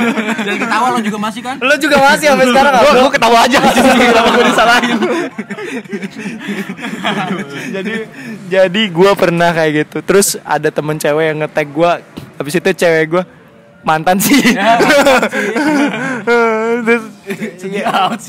Dan 0.46 0.54
ketawa 0.58 0.86
lo 0.92 0.98
juga 1.00 1.18
masih 1.20 1.40
kan? 1.40 1.56
Lo 1.58 1.74
juga 1.76 1.96
masih 2.00 2.26
sampai 2.32 2.46
sekarang 2.52 2.72
Gua, 2.72 2.92
gua 3.06 3.10
ketawa 3.12 3.38
aja 3.44 3.58
kenapa 3.62 4.28
gua 4.30 4.44
disalahin. 4.46 4.92
jadi 7.74 7.92
jadi 8.48 8.82
gue 8.88 9.10
pernah 9.16 9.50
kayak 9.52 9.72
gitu 9.86 9.98
terus 10.04 10.36
ada 10.42 10.68
temen 10.68 10.96
cewek 10.96 11.24
yang 11.32 11.38
ngetag 11.40 11.68
gue 11.70 11.90
habis 12.36 12.54
itu 12.54 12.70
cewek 12.74 13.04
gue 13.08 13.22
mantan 13.82 14.14
sih 14.20 14.38
terus 16.86 17.02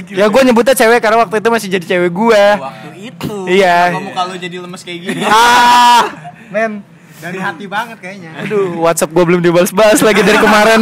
ya 0.09 0.25
gue 0.25 0.41
nyebutnya 0.41 0.73
cewek 0.73 0.97
karena 0.97 1.17
waktu 1.21 1.35
itu 1.41 1.49
masih 1.51 1.69
jadi 1.69 1.85
cewek 1.85 2.11
gue 2.11 2.43
Waktu 2.57 2.89
itu. 3.03 3.35
Iya. 3.51 3.99
Kamu 3.99 4.15
kalau 4.15 4.33
jadi 4.39 4.55
lemes 4.63 4.81
kayak 4.81 4.99
gini. 5.03 5.21
ah 5.27 6.07
men 6.49 6.81
dari 7.23 7.39
hati 7.39 7.65
banget 7.65 7.97
kayaknya. 7.97 8.31
Aduh 8.37 8.75
WhatsApp 8.77 9.11
gue 9.11 9.23
belum 9.23 9.39
dibalas-balas 9.39 9.99
lagi 9.99 10.21
dari 10.21 10.35
kemarin. 10.37 10.81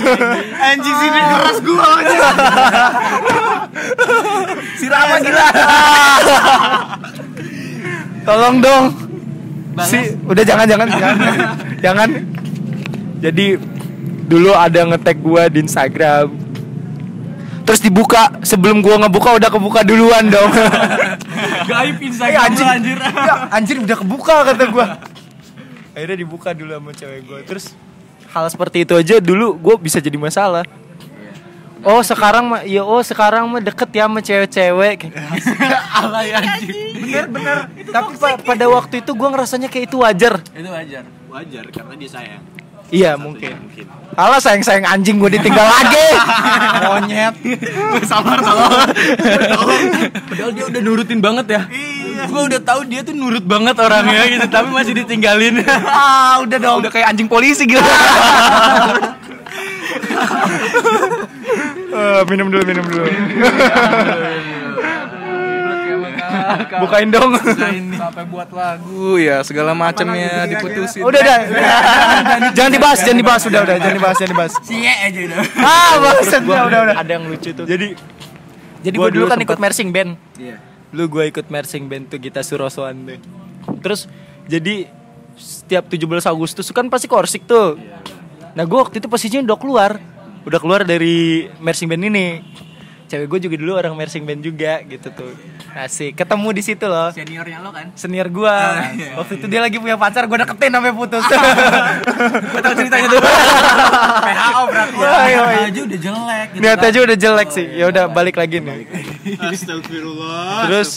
Anjing 0.68 0.96
sini 0.98 1.20
keras 1.24 1.58
gua 1.60 1.86
aja 1.96 2.18
Sirama 4.76 5.16
gila. 5.18 5.48
tolong 8.22 8.56
dong. 8.60 8.84
Si 9.80 9.98
udah 10.22 10.44
jangan 10.44 10.66
jangan 10.68 10.86
jangan. 10.86 11.16
Jangan. 11.80 12.08
Jadi 13.20 13.46
dulu 14.26 14.52
ada 14.52 14.80
ngetek 14.86 15.16
gua 15.18 15.48
di 15.48 15.64
Instagram. 15.64 16.28
Terus 17.64 17.80
dibuka 17.80 18.36
sebelum 18.42 18.82
gua 18.82 19.00
ngebuka 19.00 19.38
udah 19.38 19.48
kebuka 19.48 19.80
duluan 19.80 20.28
dong. 20.28 20.50
Gaib 21.70 21.96
Eh, 21.96 22.08
Instagram 22.10 22.40
anjing. 22.42 22.66
lo, 22.66 22.72
anjir. 22.74 22.98
Ya, 23.00 23.34
anjir 23.48 23.76
udah 23.78 23.96
kebuka 23.96 24.34
kata 24.44 24.64
gua 24.68 24.86
akhirnya 25.92 26.18
dibuka 26.18 26.50
dulu 26.50 26.70
sama 26.70 26.90
cewek 26.92 27.20
gua 27.24 27.38
terus 27.42 27.72
hal 28.28 28.46
seperti 28.46 28.82
itu 28.82 28.94
aja 28.94 29.16
dulu 29.18 29.54
gua 29.54 29.74
bisa 29.76 29.98
jadi 29.98 30.16
masalah 30.16 30.64
Oh 31.80 32.04
sekarang 32.04 32.44
mah 32.44 32.60
ya 32.62 32.84
oh 32.84 33.00
sekarang 33.00 33.48
mah 33.48 33.56
deket 33.58 33.88
ya 33.90 34.04
sama 34.04 34.20
cewek-cewek 34.20 35.08
Alay 35.96 36.28
anjing. 36.30 36.76
bener 37.00 37.24
bener 37.26 37.56
tapi 37.88 38.12
pa- 38.14 38.36
pada 38.36 38.68
waktu 38.68 39.00
itu 39.00 39.10
gua 39.10 39.32
ngerasanya 39.32 39.64
kayak 39.66 39.88
itu 39.88 39.96
wajar 39.96 40.44
Itu 40.46 40.68
wajar. 40.68 41.08
Wajar 41.26 41.64
karena 41.66 41.94
dia 41.94 42.10
sayang. 42.10 42.42
Iya 42.90 43.14
mungkin. 43.14 43.54
Alah 44.12 44.36
sayang 44.36 44.60
sayang 44.60 44.82
anjing 44.84 45.16
gue 45.16 45.30
ditinggal 45.30 45.62
lagi. 45.62 46.06
Monyet. 46.84 47.34
Sabar 48.10 48.42
sabar. 48.42 48.90
Padahal 50.26 50.50
dia 50.50 50.64
udah 50.66 50.80
nurutin 50.82 51.22
banget 51.22 51.46
ya. 51.48 51.62
Iya. 51.64 51.99
Gue 52.28 52.42
udah 52.52 52.60
tahu 52.60 52.80
dia 52.90 53.00
tuh 53.00 53.14
nurut 53.16 53.44
banget 53.44 53.76
orangnya 53.80 54.22
gitu, 54.36 54.46
tapi 54.50 54.68
masih 54.74 54.94
ditinggalin. 54.96 55.62
Ah, 55.90 56.40
udah 56.44 56.58
dong. 56.60 56.78
Udah 56.84 56.92
kayak 56.92 57.12
anjing 57.12 57.28
polisi 57.30 57.64
gitu. 57.64 57.80
Eh, 61.90 62.22
minum 62.30 62.46
dulu 62.46 62.62
minum 62.62 62.86
dulu. 62.86 63.02
Bukain 66.78 67.10
dong. 67.10 67.34
Sampai 67.98 68.24
buat 68.30 68.46
lagu 68.54 69.18
ya 69.18 69.42
segala 69.42 69.74
macamnya 69.74 70.46
diputusin. 70.46 71.02
udah 71.02 71.18
udah. 71.18 71.38
jangan 72.54 72.70
dibahas, 72.70 72.98
jangan 73.02 73.18
dibahas 73.18 73.42
udah 73.50 73.60
udah, 73.66 73.76
jangan 73.82 73.96
dibahas, 73.98 74.16
jangan 74.22 74.32
dibahas. 74.38 74.52
Cie 74.62 74.86
aja 74.86 75.20
udah. 75.26 75.38
Ah, 75.58 75.92
maksud 75.98 76.40
gua 76.46 76.58
udah 76.70 76.80
udah. 76.86 76.94
Ada 76.94 77.10
yang 77.18 77.24
lucu 77.26 77.50
tuh. 77.50 77.66
Jadi 77.66 77.98
jadi 78.80 78.96
Gua 78.96 79.12
gue 79.12 79.20
dulu 79.20 79.24
kan 79.28 79.38
ikut 79.42 79.58
marching 79.60 79.90
band. 79.92 80.16
Iya. 80.40 80.69
Lu 80.90 81.06
gue 81.06 81.30
ikut 81.30 81.46
marching 81.48 81.86
band 81.86 82.10
tuh 82.10 82.18
Gita 82.18 82.42
Surosoan 82.42 83.06
tuh. 83.06 83.20
Terus 83.82 84.10
jadi 84.50 84.90
setiap 85.38 85.86
17 85.88 86.06
Agustus 86.26 86.66
kan 86.74 86.90
pasti 86.90 87.06
korsik 87.06 87.46
tuh. 87.46 87.78
Nah 88.54 88.64
gue 88.66 88.78
waktu 88.78 88.98
itu 88.98 89.06
posisinya 89.06 89.46
udah 89.54 89.58
keluar. 89.58 89.90
Udah 90.40 90.58
keluar 90.58 90.82
dari 90.88 91.46
marching 91.60 91.86
band 91.86 92.04
ini 92.08 92.26
cewek 93.10 93.26
gue 93.26 93.40
juga 93.42 93.56
dulu 93.58 93.72
orang 93.74 93.92
marching 93.92 94.22
band 94.22 94.38
juga 94.40 94.86
gitu 94.86 95.10
tuh 95.10 95.34
asik 95.74 96.14
ketemu 96.14 96.48
di 96.50 96.62
situ 96.62 96.86
loh 96.86 97.10
Seniornya 97.10 97.58
lo 97.58 97.74
kan? 97.74 97.90
senior 97.92 98.30
gua 98.30 98.86
waktu 99.18 99.32
itu 99.34 99.46
dia 99.46 99.58
lagi 99.58 99.76
punya 99.76 99.98
pacar 99.98 100.24
gue 100.24 100.38
deketin 100.38 100.70
sampai 100.70 100.94
putus 100.94 101.24
Gue 102.50 102.60
tau 102.60 102.74
ceritanya 102.74 103.06
tuh. 103.08 103.20
PHO 103.20 104.62
berarti 104.66 104.94
ya. 104.94 105.10
Iya, 105.10 105.42
iya. 105.42 105.62
aja 105.66 105.80
udah 105.82 105.98
jelek 106.00 106.48
gitu 106.48 106.62
niat 106.62 106.78
kan. 106.78 106.88
aja 106.88 106.98
udah 107.00 107.16
jelek 107.18 107.48
sih 107.50 107.66
ya 107.66 107.84
udah 107.86 108.04
balik 108.06 108.36
lagi 108.36 108.56
nih 108.58 108.86
Astagfirullah. 109.42 110.66
terus 110.66 110.88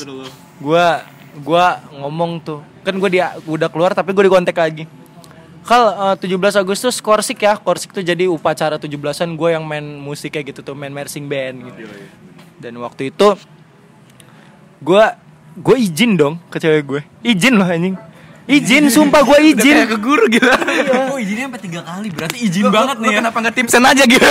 gua 0.58 1.02
gua 1.42 1.66
ngomong 1.92 2.32
tuh 2.40 2.62
kan 2.84 2.94
gue 2.94 3.10
dia 3.10 3.34
udah 3.44 3.68
keluar 3.68 3.92
tapi 3.92 4.12
gue 4.12 4.24
dikontak 4.24 4.54
lagi 4.54 4.86
Kal 5.64 6.16
eh, 6.20 6.28
17 6.28 6.60
Agustus 6.60 7.00
korsik 7.00 7.40
ya. 7.44 7.56
Korsik 7.56 7.96
tuh 7.96 8.04
jadi 8.04 8.28
upacara 8.28 8.76
17-an 8.76 9.40
gue 9.40 9.50
yang 9.56 9.64
main 9.64 9.84
musik 9.98 10.36
kayak 10.36 10.52
gitu 10.52 10.60
tuh 10.62 10.76
main 10.76 10.92
marching 10.92 11.26
band 11.32 11.72
gitu. 11.72 11.88
Dan 12.60 12.80
waktu 12.84 13.12
itu 13.12 13.36
gue 14.84 15.06
gue 15.54 15.78
izin 15.80 16.20
dong 16.20 16.36
ke 16.52 16.60
cewek 16.60 16.84
gue 16.84 17.02
izin 17.24 17.56
loh 17.56 17.68
anjing. 17.68 17.96
Izin 18.44 18.92
sumpah 18.92 19.24
gue 19.24 19.56
izin. 19.56 19.88
ke 19.88 19.96
guru 20.04 20.28
gitu. 20.28 20.44
Oh 21.08 21.16
izinnya 21.16 21.48
sampai 21.48 21.64
tiga 21.64 21.80
kali? 21.80 22.12
Berarti 22.12 22.38
izin 22.44 22.68
banget 22.68 23.00
nih 23.00 23.08
ya. 23.08 23.18
Kenapa 23.24 23.38
nggak 23.40 23.56
tipsen 23.56 23.84
aja 23.88 24.04
gitu? 24.04 24.28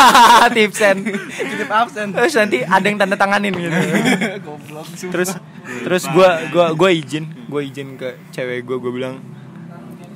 tipsen 0.56 0.96
Titip 1.34 1.70
absen. 1.74 2.06
terus 2.14 2.34
nanti 2.38 2.62
ada 2.62 2.86
yang 2.86 2.98
tanda 3.02 3.18
tanganin 3.18 3.50
gitu. 3.58 3.74
Terus 5.10 5.34
terus 5.82 6.02
gue 6.06 6.30
gua 6.54 6.78
gua 6.78 6.90
izin. 6.94 7.26
Gue 7.50 7.66
izin 7.66 7.98
ke 7.98 8.22
cewek 8.30 8.62
gue 8.62 8.76
gue 8.78 8.92
bilang 8.94 9.18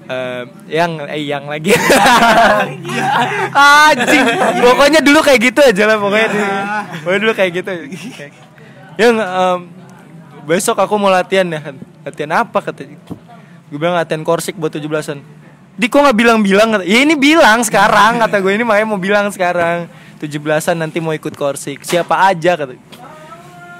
eh 0.04 0.42
yang 0.68 1.00
eh 1.08 1.22
yang 1.24 1.44
lagi. 1.48 1.72
Anjing. 3.88 4.24
Pokoknya 4.60 5.00
dulu 5.00 5.20
kayak 5.24 5.40
gitu 5.40 5.60
aja 5.64 5.84
lah 5.88 5.96
pokoknya 5.96 6.28
pokoknya 7.02 7.20
dulu 7.24 7.32
kayak 7.32 7.50
gitu. 7.62 7.70
Yang 9.00 9.14
em, 9.20 9.58
besok 10.44 10.76
aku 10.80 10.94
mau 11.00 11.08
latihan 11.08 11.48
ya. 11.48 11.72
Latihan 12.04 12.44
apa 12.44 12.58
kata 12.60 12.84
gue 12.84 13.78
bilang 13.80 13.96
latihan 13.96 14.22
korsik 14.22 14.54
buat 14.60 14.70
17-an 14.70 15.18
di 15.74 15.90
kok 15.90 15.98
nggak 15.98 16.14
bilang-bilang 16.14 16.78
kata 16.78 16.84
ya 16.86 17.02
ini 17.02 17.18
bilang 17.18 17.66
sekarang 17.66 18.22
kata 18.22 18.38
gue 18.38 18.52
ini 18.54 18.62
makanya 18.62 18.88
mau 18.88 19.00
bilang 19.00 19.26
sekarang. 19.32 19.90
17-an 20.14 20.76
nanti 20.78 21.04
mau 21.04 21.12
ikut 21.12 21.36
korsik. 21.36 21.84
Siapa 21.84 22.30
aja 22.30 22.56
kata 22.56 22.76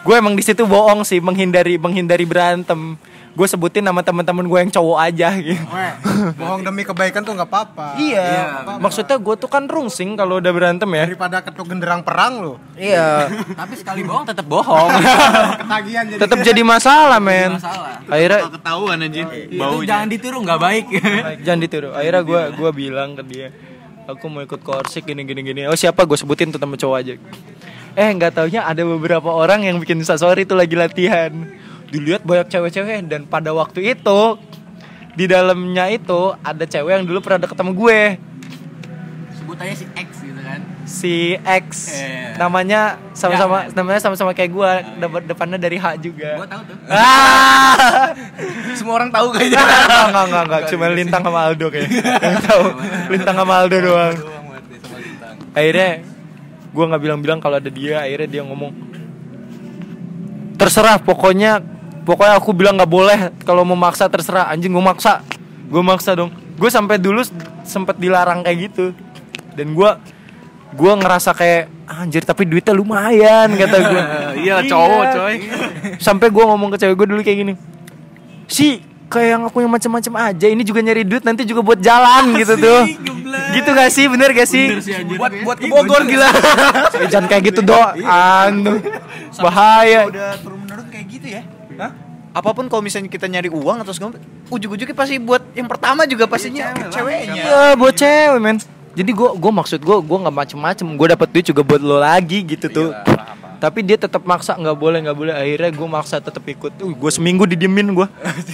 gue 0.05 0.15
emang 0.15 0.37
di 0.37 0.45
situ 0.45 0.69
bohong 0.69 1.01
sih 1.01 1.17
menghindari 1.19 1.81
menghindari 1.81 2.29
berantem 2.29 3.01
gue 3.35 3.47
sebutin 3.51 3.83
nama 3.83 3.99
teman-teman 3.99 4.47
gue 4.47 4.59
yang 4.63 4.71
cowok 4.71 4.99
aja 5.03 5.35
gitu 5.35 5.59
Weh, 5.67 5.93
bohong 6.39 6.63
demi 6.63 6.87
kebaikan 6.87 7.27
tuh 7.27 7.35
nggak 7.35 7.51
apa-apa. 7.51 7.99
iya 7.99 8.63
maksudnya 8.79 9.19
gue 9.19 9.35
tuh 9.35 9.51
kan 9.51 9.67
rungsing 9.67 10.15
kalau 10.15 10.39
udah 10.39 10.55
berantem 10.55 10.87
ya 10.95 11.11
Daripada 11.11 11.43
ketuk 11.43 11.67
genderang 11.67 12.07
perang 12.07 12.33
lo. 12.39 12.55
iya 12.79 13.27
Tapi 13.61 13.75
sekali 13.75 14.07
bohong 14.07 14.23
tetap 14.23 14.47
bohong. 14.47 14.87
Ketagihan 15.67 16.05
jadi. 16.07 16.21
tetap 16.23 16.39
jadi 16.47 16.63
masalah 16.63 17.19
men 17.19 17.59
Masalah. 17.59 17.99
akhirnya 18.07 18.41
ketahuan 18.55 18.97
anjir. 19.03 19.27
Itu 19.51 19.77
jangan 19.83 20.07
ditiru 20.07 20.39
nggak 20.39 20.61
baik. 20.63 20.85
jangan 21.47 21.61
ditiru 21.61 21.91
akhirnya 21.91 22.23
gue 22.23 22.43
gua 22.55 22.71
bilang 22.71 23.19
ke 23.19 23.23
dia 23.27 23.49
aku 24.07 24.31
mau 24.31 24.47
ikut 24.47 24.61
korsik 24.63 25.11
gini 25.11 25.27
gini 25.27 25.43
gini 25.43 25.61
oh 25.67 25.75
siapa 25.75 26.07
gue 26.07 26.15
sebutin 26.15 26.55
tuh 26.55 26.61
temen 26.63 26.79
cowok 26.79 26.97
aja 27.03 27.15
eh 27.95 28.09
nggak 28.15 28.37
taunya 28.37 28.63
ada 28.63 28.83
beberapa 28.85 29.31
orang 29.33 29.67
yang 29.67 29.77
bikin 29.83 30.03
sorry 30.05 30.45
tuh 30.45 30.55
lagi 30.55 30.77
latihan 30.77 31.33
dilihat 31.95 32.27
banyak 32.27 32.51
cewek-cewek 32.51 33.07
dan 33.07 33.23
pada 33.25 33.55
waktu 33.55 33.95
itu 33.95 34.21
di 35.15 35.31
dalamnya 35.31 35.87
itu 35.89 36.35
ada 36.43 36.67
cewek 36.67 36.91
yang 36.91 37.07
dulu 37.07 37.23
pernah 37.23 37.47
deket 37.47 37.55
sama 37.55 37.71
gue. 37.71 38.19
Sebut 39.39 39.57
aja 39.63 39.75
si 39.77 39.87
X 39.87 40.09
gitu 40.21 40.41
kan. 40.43 40.61
si 40.85 41.15
X. 41.39 41.67
Eh. 41.95 42.35
namanya 42.35 42.99
sama-sama 43.15 43.71
Jangan. 43.71 43.77
namanya 43.79 44.01
sama-sama 44.03 44.31
kayak 44.35 44.51
gue 44.51 44.71
dapat 44.99 45.23
depannya 45.25 45.55
dari 45.55 45.79
H 45.79 46.03
juga. 46.03 46.35
Gua 46.35 46.49
tahu 46.51 46.63
tuh. 46.67 46.77
ah! 46.91 48.11
Semua 48.79 48.99
orang 48.99 49.15
tahu 49.15 49.31
kayaknya. 49.31 49.63
enggak 49.63 50.05
enggak 50.11 50.25
enggak 50.27 50.43
enggak 50.45 50.63
cuma 50.75 50.85
lintang 50.91 51.23
sama 51.23 51.41
Aldo 51.47 51.67
kayak 51.71 51.89
yang 52.19 52.39
tahu. 52.51 52.65
Lintang. 53.07 53.37
Sama 53.39 53.55
Aldo 53.63 53.77
doang. 53.79 54.17
Akhirnya 55.55 55.91
gue 56.75 56.85
nggak 56.91 57.03
bilang-bilang 57.07 57.39
kalau 57.39 57.63
ada 57.63 57.71
dia. 57.71 58.03
Akhirnya 58.03 58.29
dia 58.29 58.43
ngomong 58.43 58.73
terserah 60.55 60.99
pokoknya 60.99 61.63
pokoknya 62.05 62.39
aku 62.39 62.51
bilang 62.53 62.77
nggak 62.77 62.93
boleh. 62.93 63.19
Kalau 63.43 63.65
mau 63.67 63.77
maksa 63.77 64.07
terserah. 64.07 64.53
Anjing 64.53 64.71
gue 64.71 64.85
maksa. 64.85 65.25
Gue 65.67 65.83
maksa 65.83 66.15
dong. 66.15 66.31
Gue 66.55 66.71
sampai 66.71 67.01
dulu 67.01 67.25
sempet 67.65 67.99
dilarang 67.99 68.45
kayak 68.45 68.71
gitu. 68.71 68.93
Dan 69.57 69.75
gue 69.75 69.91
gue 70.75 70.93
ngerasa 70.99 71.31
kayak 71.33 71.71
anjir 71.87 72.27
tapi 72.27 72.43
duitnya 72.43 72.75
lumayan 72.75 73.47
kata 73.55 73.77
gue 73.79 74.03
Iya 74.51 74.67
cowok 74.67 75.03
coy. 75.15 75.35
sampai 76.03 76.35
gue 76.35 76.45
ngomong 76.51 76.75
ke 76.75 76.83
cewek 76.83 76.99
gue 76.99 77.07
dulu 77.15 77.21
kayak 77.23 77.39
gini 77.47 77.55
si 78.51 78.83
kayak 79.07 79.29
yang 79.39 79.43
aku 79.47 79.63
yang 79.63 79.71
macam-macam 79.71 80.35
aja. 80.35 80.47
Ini 80.51 80.63
juga 80.67 80.83
nyari 80.83 81.07
duit 81.07 81.23
nanti 81.23 81.47
juga 81.47 81.63
buat 81.63 81.79
jalan 81.79 82.35
gitu 82.43 82.59
tuh. 82.59 82.83
gitu 83.55 83.71
gak 83.71 83.91
sih? 83.95 84.11
Bener 84.11 84.35
gak 84.35 84.49
sih? 84.51 84.75
Buat 85.15 85.33
buat 85.47 85.57
ke 85.63 85.67
Bogor 85.71 86.03
gila. 86.03 86.27
Jangan 87.13 87.27
kayak 87.31 87.55
gitu 87.55 87.61
doang 87.63 88.53
tuh 88.67 88.79
bahaya. 89.39 90.11
Udah 90.11 90.35
turun 90.43 90.59
menurun 90.67 90.87
kayak 90.91 91.07
gitu 91.07 91.27
ya. 91.31 91.43
Apa 92.35 92.51
pun 92.51 92.67
kalau 92.67 92.83
misalnya 92.83 93.07
kita 93.07 93.31
nyari 93.31 93.47
uang 93.47 93.87
atau 93.87 93.95
segala 93.95 94.19
ujung-ujungnya 94.51 94.97
pasti 94.99 95.23
buat 95.23 95.55
yang 95.55 95.71
pertama 95.71 96.03
juga 96.03 96.27
pastinya 96.27 96.75
ceweknya. 96.91 97.31
Iya. 97.31 97.79
Buat 97.79 97.95
cewek 97.95 98.41
men. 98.43 98.59
Jadi 98.95 99.11
gue 99.15 99.29
gue 99.39 99.53
maksud 99.55 99.79
gue 99.79 99.97
gue 100.03 100.19
nggak 100.19 100.35
macem-macem. 100.35 100.87
Gue 100.99 101.07
dapet 101.15 101.31
duit 101.31 101.47
juga 101.47 101.63
buat 101.63 101.79
lo 101.79 102.03
lagi 102.03 102.43
gitu 102.43 102.67
tuh. 102.67 102.91
Tapi 103.63 103.87
dia 103.87 103.95
tetap 103.95 104.27
maksa 104.27 104.59
nggak 104.59 104.75
boleh 104.75 104.99
nggak 105.07 105.15
boleh. 105.15 105.31
Akhirnya 105.31 105.71
gue 105.71 105.89
maksa 105.89 106.19
tetap 106.19 106.43
ikut. 106.43 106.75
Uh, 106.83 106.91
gue 106.91 107.11
seminggu 107.15 107.47
didiemin 107.47 107.95
gue 107.95 108.07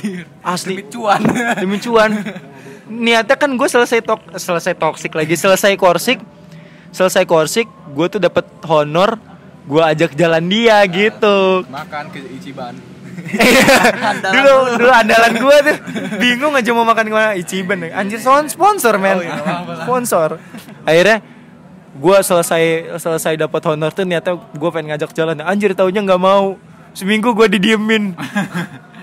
asli. 0.44 0.84
Cuan. 0.92 1.24
demi 1.56 1.80
cuan. 1.80 2.20
Niatnya 2.84 3.36
kan 3.40 3.48
gue 3.48 3.68
selesai 3.68 4.04
tok 4.04 4.36
selesai 4.36 4.76
toksik 4.76 5.16
lagi. 5.16 5.40
Selesai 5.40 5.72
korsik 5.80 6.20
selesai 6.90 7.22
korsik 7.22 7.70
gue 7.94 8.06
tuh 8.10 8.18
dapat 8.18 8.42
honor 8.66 9.14
gue 9.64 9.82
ajak 9.82 10.18
jalan 10.18 10.44
dia 10.50 10.82
gitu. 10.90 11.62
Makan 11.70 12.04
ke 12.10 12.18
Ichiban. 12.34 12.74
Dulu 14.34 14.54
dulu 14.76 14.90
andalan 14.90 15.32
gue 15.36 15.56
tuh 15.62 15.76
bingung 16.18 16.54
aja 16.56 16.70
mau 16.74 16.84
makan 16.84 17.06
ke 17.08 17.14
mana 17.14 17.32
Ichiban 17.36 17.84
anjir 17.90 18.20
son 18.20 18.48
sponsor 18.50 18.96
men. 18.96 19.24
Sponsor. 19.84 20.40
Akhirnya 20.84 21.22
gue 21.90 22.16
selesai 22.22 22.96
selesai 22.96 23.34
dapat 23.36 23.62
honor 23.68 23.90
tuh 23.92 24.04
niatnya 24.08 24.36
gue 24.36 24.70
pengen 24.72 24.94
ngajak 24.94 25.10
jalan. 25.14 25.38
Anjir 25.44 25.72
taunya 25.76 26.02
nggak 26.02 26.22
mau. 26.22 26.58
Seminggu 26.90 27.30
gue 27.32 27.46
didiemin 27.46 28.18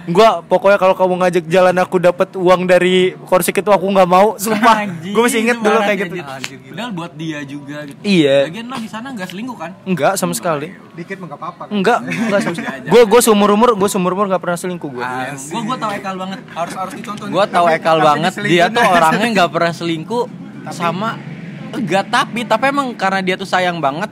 gue 0.07 0.29
pokoknya 0.47 0.79
kalau 0.79 0.95
kamu 0.95 1.13
ngajak 1.19 1.45
jalan 1.45 1.75
aku 1.77 1.99
dapat 1.99 2.31
uang 2.33 2.63
dari 2.63 3.11
korsik 3.27 3.59
itu 3.59 3.67
aku 3.67 3.83
nggak 3.85 4.07
mau 4.07 4.39
sumpah 4.39 4.87
gue 5.13 5.21
masih 5.21 5.43
inget 5.43 5.59
dulu 5.59 5.77
kayak 5.77 5.97
gitu 6.01 6.15
Padahal 6.17 6.91
buat 6.93 7.11
dia 7.13 7.41
juga 7.43 7.83
gitu. 7.83 7.99
Iya. 8.01 8.47
Lagian 8.47 8.65
lo 8.65 8.77
di 8.77 8.87
sana 8.87 9.11
nggak 9.11 9.27
selingkuh 9.27 9.57
kan? 9.57 9.71
enggak 9.83 10.13
sama 10.15 10.31
sekali 10.31 10.71
Dikit 10.95 11.19
nggak 11.19 11.35
apa-apa. 11.35 11.63
enggak 11.67 11.99
enggak 12.01 12.39
sama 12.45 12.55
sekali 12.55 12.77
gue 12.87 13.01
gue 13.03 13.21
seumur 13.21 13.49
umur 13.51 13.69
gue 13.75 13.89
seumur 13.89 14.11
umur 14.13 14.25
nggak 14.29 14.39
pernah 14.39 14.57
selingkuh 14.57 14.89
gue 14.89 15.03
Gue 15.27 15.61
gue 15.65 15.77
tau 15.77 15.91
Ekal 15.91 16.15
banget. 16.15 16.39
Harus 16.49 16.73
harus 16.73 16.93
dicontoh. 16.95 17.25
Gue 17.27 17.45
tau 17.45 17.65
Ekal 17.67 17.97
banget. 17.99 18.33
Dia 18.41 18.65
tuh 18.69 18.83
orangnya 18.83 19.27
nggak 19.33 19.49
pernah 19.51 19.73
selingkuh 19.73 20.23
sama 20.69 21.19
enggak 21.67 22.07
tapi 22.07 22.39
tapi 22.41 22.63
emang 22.69 22.95
karena 22.95 23.19
dia 23.19 23.35
tuh 23.35 23.43
sayang 23.43 23.77
banget. 23.77 24.07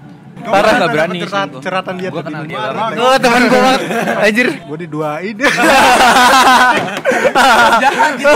Parah 0.45 0.71
nggak 0.75 0.89
berani 0.89 1.19
selingkuh. 1.21 1.59
curhatan 1.59 1.93
dia 1.95 2.09
tuh 2.09 2.21
kenal 2.21 2.43
di 2.43 2.53
dia. 2.53 2.69
oh 2.95 3.15
teman 3.17 3.41
gue 3.43 3.59
banget 3.59 3.81
anjir 4.25 4.47
Gue 4.59 4.77
diduain. 4.79 5.35
jahat 7.77 8.11
gitu. 8.15 8.35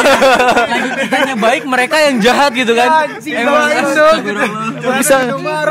Lagi 0.65 0.89
kitanya 0.97 1.35
baik 1.35 1.63
mereka 1.65 1.95
yang 1.99 2.15
jahat 2.19 2.51
gitu 2.51 2.73
kan. 2.73 2.89
Emang 3.21 3.63
astagfirullah. 3.67 4.49
Kenapa 4.79 4.97
bisa 4.97 5.15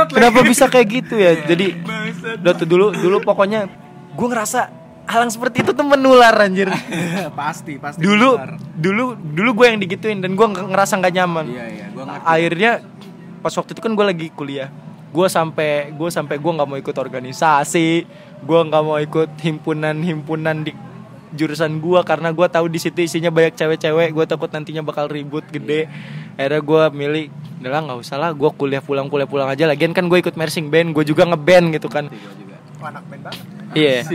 kenapa 0.09 0.39
bisa 0.43 0.65
kayak 0.67 0.89
gitu 0.89 1.15
ya 1.15 1.33
jadi 1.45 1.67
udah 2.39 2.53
tuh 2.55 2.67
dulu 2.67 2.87
dulu 2.93 3.17
pokoknya 3.21 3.67
gue 4.11 4.29
ngerasa 4.29 4.61
hal 5.05 5.21
yang 5.23 5.33
seperti 5.33 5.63
itu 5.63 5.73
tuh 5.73 5.83
menular 5.83 6.35
anjir 6.37 6.69
pasti 7.41 7.79
pasti. 7.79 7.99
dulu 7.99 8.37
dulu 8.75 9.05
dulu 9.17 9.51
gue 9.55 9.67
yang 9.67 9.79
digituin 9.79 10.19
dan 10.19 10.33
gue 10.33 10.47
ngerasa 10.47 10.99
nggak 10.99 11.15
nyaman 11.15 11.47
Iya 11.49 11.65
iya, 11.67 11.87
gue 11.89 12.03
ngerti. 12.03 12.25
akhirnya 12.27 12.71
pas 13.39 13.55
waktu 13.55 13.71
itu 13.71 13.81
kan 13.81 13.93
gue 13.93 14.05
lagi 14.05 14.27
kuliah 14.31 14.69
gue 15.09 15.27
sampai 15.29 15.93
gue 15.97 16.09
sampai 16.13 16.37
gue 16.37 16.53
nggak 16.53 16.69
mau 16.69 16.77
ikut 16.77 16.97
organisasi 16.97 17.89
gue 18.45 18.61
nggak 18.69 18.83
mau 18.85 18.99
ikut 19.01 19.31
himpunan 19.41 19.97
himpunan 20.05 20.63
di 20.63 20.73
jurusan 21.33 21.81
gue 21.81 22.01
karena 22.05 22.33
gue 22.33 22.47
tahu 22.49 22.73
di 22.73 22.81
situ 22.81 23.05
isinya 23.05 23.29
banyak 23.29 23.57
cewek-cewek 23.57 24.17
gue 24.17 24.25
takut 24.25 24.49
nantinya 24.49 24.81
bakal 24.81 25.09
ribut 25.09 25.45
gede 25.49 25.89
akhirnya 26.41 26.61
gue 26.65 26.83
milih 26.97 27.25
udah 27.59 27.71
lah 27.75 27.81
nggak 27.85 27.99
usah 28.01 28.17
lah 28.17 28.31
gue 28.33 28.51
kuliah 28.57 28.81
pulang 28.81 29.13
kuliah 29.13 29.29
pulang 29.29 29.49
aja 29.49 29.69
lagian 29.69 29.93
kan 29.93 30.09
gue 30.09 30.19
ikut 30.21 30.37
marching 30.37 30.73
band 30.73 30.97
gue 30.97 31.05
juga 31.05 31.29
ngeband 31.29 31.77
gitu 31.77 31.89
kan 31.93 32.09
Anak 32.79 33.03
band 33.11 33.23
banget. 33.27 33.43
Iya. 33.75 34.07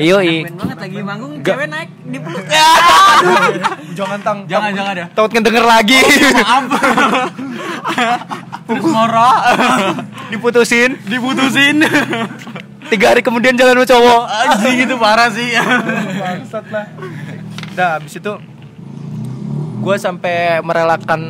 Iyo 0.00 0.16
i. 0.24 0.40
Keren 0.48 0.56
banget 0.56 0.78
lagi 0.80 0.98
manggung 1.04 1.32
cewek 1.44 1.68
naik 1.68 1.90
di 2.08 2.18
peluk. 2.18 2.40
Jangan 3.98 4.18
tang. 4.24 4.38
jangan 4.48 4.70
jangan 4.72 4.92
ada. 4.96 5.04
Takut 5.12 5.30
ngedenger 5.36 5.64
lagi. 5.68 6.00
Maaf. 6.40 6.64
Moro. 8.96 9.30
Diputusin. 10.28 10.90
Diputusin. 11.08 11.76
Tiga 12.88 13.12
hari 13.12 13.20
kemudian 13.20 13.52
jalan 13.56 13.84
sama 13.84 13.86
cowok. 13.88 14.22
Anjing 14.28 14.78
itu 14.88 14.94
parah 14.96 15.28
sih. 15.28 15.48
Bangsat 15.56 16.64
lah. 16.72 16.86
Nah, 17.76 17.88
habis 18.00 18.16
itu 18.16 18.32
gue 19.78 19.96
sampai 19.96 20.58
merelakan 20.64 21.20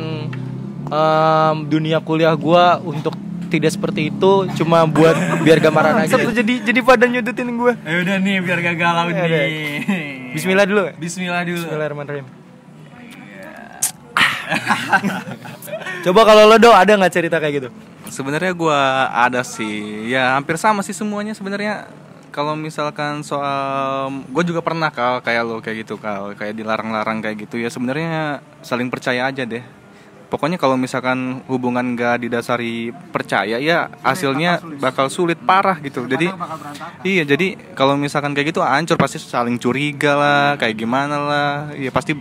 em, 0.89 1.55
dunia 1.69 2.01
kuliah 2.01 2.33
gue 2.33 2.65
untuk 2.87 3.13
tidak 3.49 3.73
seperti 3.73 4.13
itu 4.13 4.45
cuma 4.61 4.85
buat 4.85 5.17
biar 5.41 5.57
gambaran 5.57 6.05
aja. 6.05 6.17
jadi 6.21 6.53
jadi 6.69 6.79
pada 6.85 7.05
nyudutin 7.09 7.49
gue. 7.49 7.73
Ya 7.81 7.95
udah 8.05 8.17
nih 8.21 8.35
biar 8.45 8.57
gak 8.61 8.77
galau 8.77 9.09
Ya 9.09 9.25
nih. 9.25 10.33
Bismillah 10.37 10.65
dulu. 10.69 10.83
Bismillah 11.01 11.41
dulu. 11.43 11.65
Bismillahirrahmanirrahim. 11.65 12.27
Coba 16.05 16.21
kalau 16.25 16.49
lo 16.49 16.57
do 16.57 16.73
ada 16.73 16.89
nggak 16.89 17.13
cerita 17.13 17.37
kayak 17.37 17.53
gitu? 17.61 17.69
Sebenarnya 18.09 18.51
gua 18.57 19.07
ada 19.13 19.45
sih, 19.45 20.09
ya 20.09 20.35
hampir 20.35 20.57
sama 20.59 20.83
sih 20.83 20.93
semuanya 20.93 21.31
sebenarnya. 21.31 21.87
Kalau 22.29 22.53
misalkan 22.53 23.25
soal, 23.25 24.13
gue 24.29 24.43
juga 24.45 24.61
pernah 24.61 24.93
kal 24.93 25.17
kayak 25.25 25.43
lo 25.49 25.57
kayak 25.65 25.81
gitu 25.81 25.97
kal, 25.97 26.37
kayak 26.37 26.53
dilarang-larang 26.53 27.25
kayak 27.25 27.49
gitu 27.49 27.57
ya 27.57 27.73
sebenarnya 27.73 28.45
saling 28.61 28.85
percaya 28.85 29.25
aja 29.25 29.49
deh. 29.49 29.65
Pokoknya 30.29 30.61
kalau 30.61 30.77
misalkan 30.77 31.41
hubungan 31.49 31.97
gak 31.97 32.21
didasari 32.21 32.93
percaya 33.09 33.57
ya 33.57 33.89
hasilnya 34.05 34.61
bakal 34.77 35.09
sulit 35.09 35.41
parah 35.41 35.81
gitu. 35.81 36.05
Jadi 36.05 36.29
iya 37.01 37.25
jadi 37.25 37.57
kalau 37.73 37.97
misalkan 37.97 38.37
kayak 38.37 38.53
gitu 38.53 38.61
hancur 38.61 38.93
pasti 39.01 39.17
saling 39.17 39.57
curiga 39.57 40.13
lah, 40.13 40.47
kayak 40.61 40.77
gimana 40.77 41.17
lah, 41.17 41.53
ya 41.73 41.89
pasti 41.89 42.13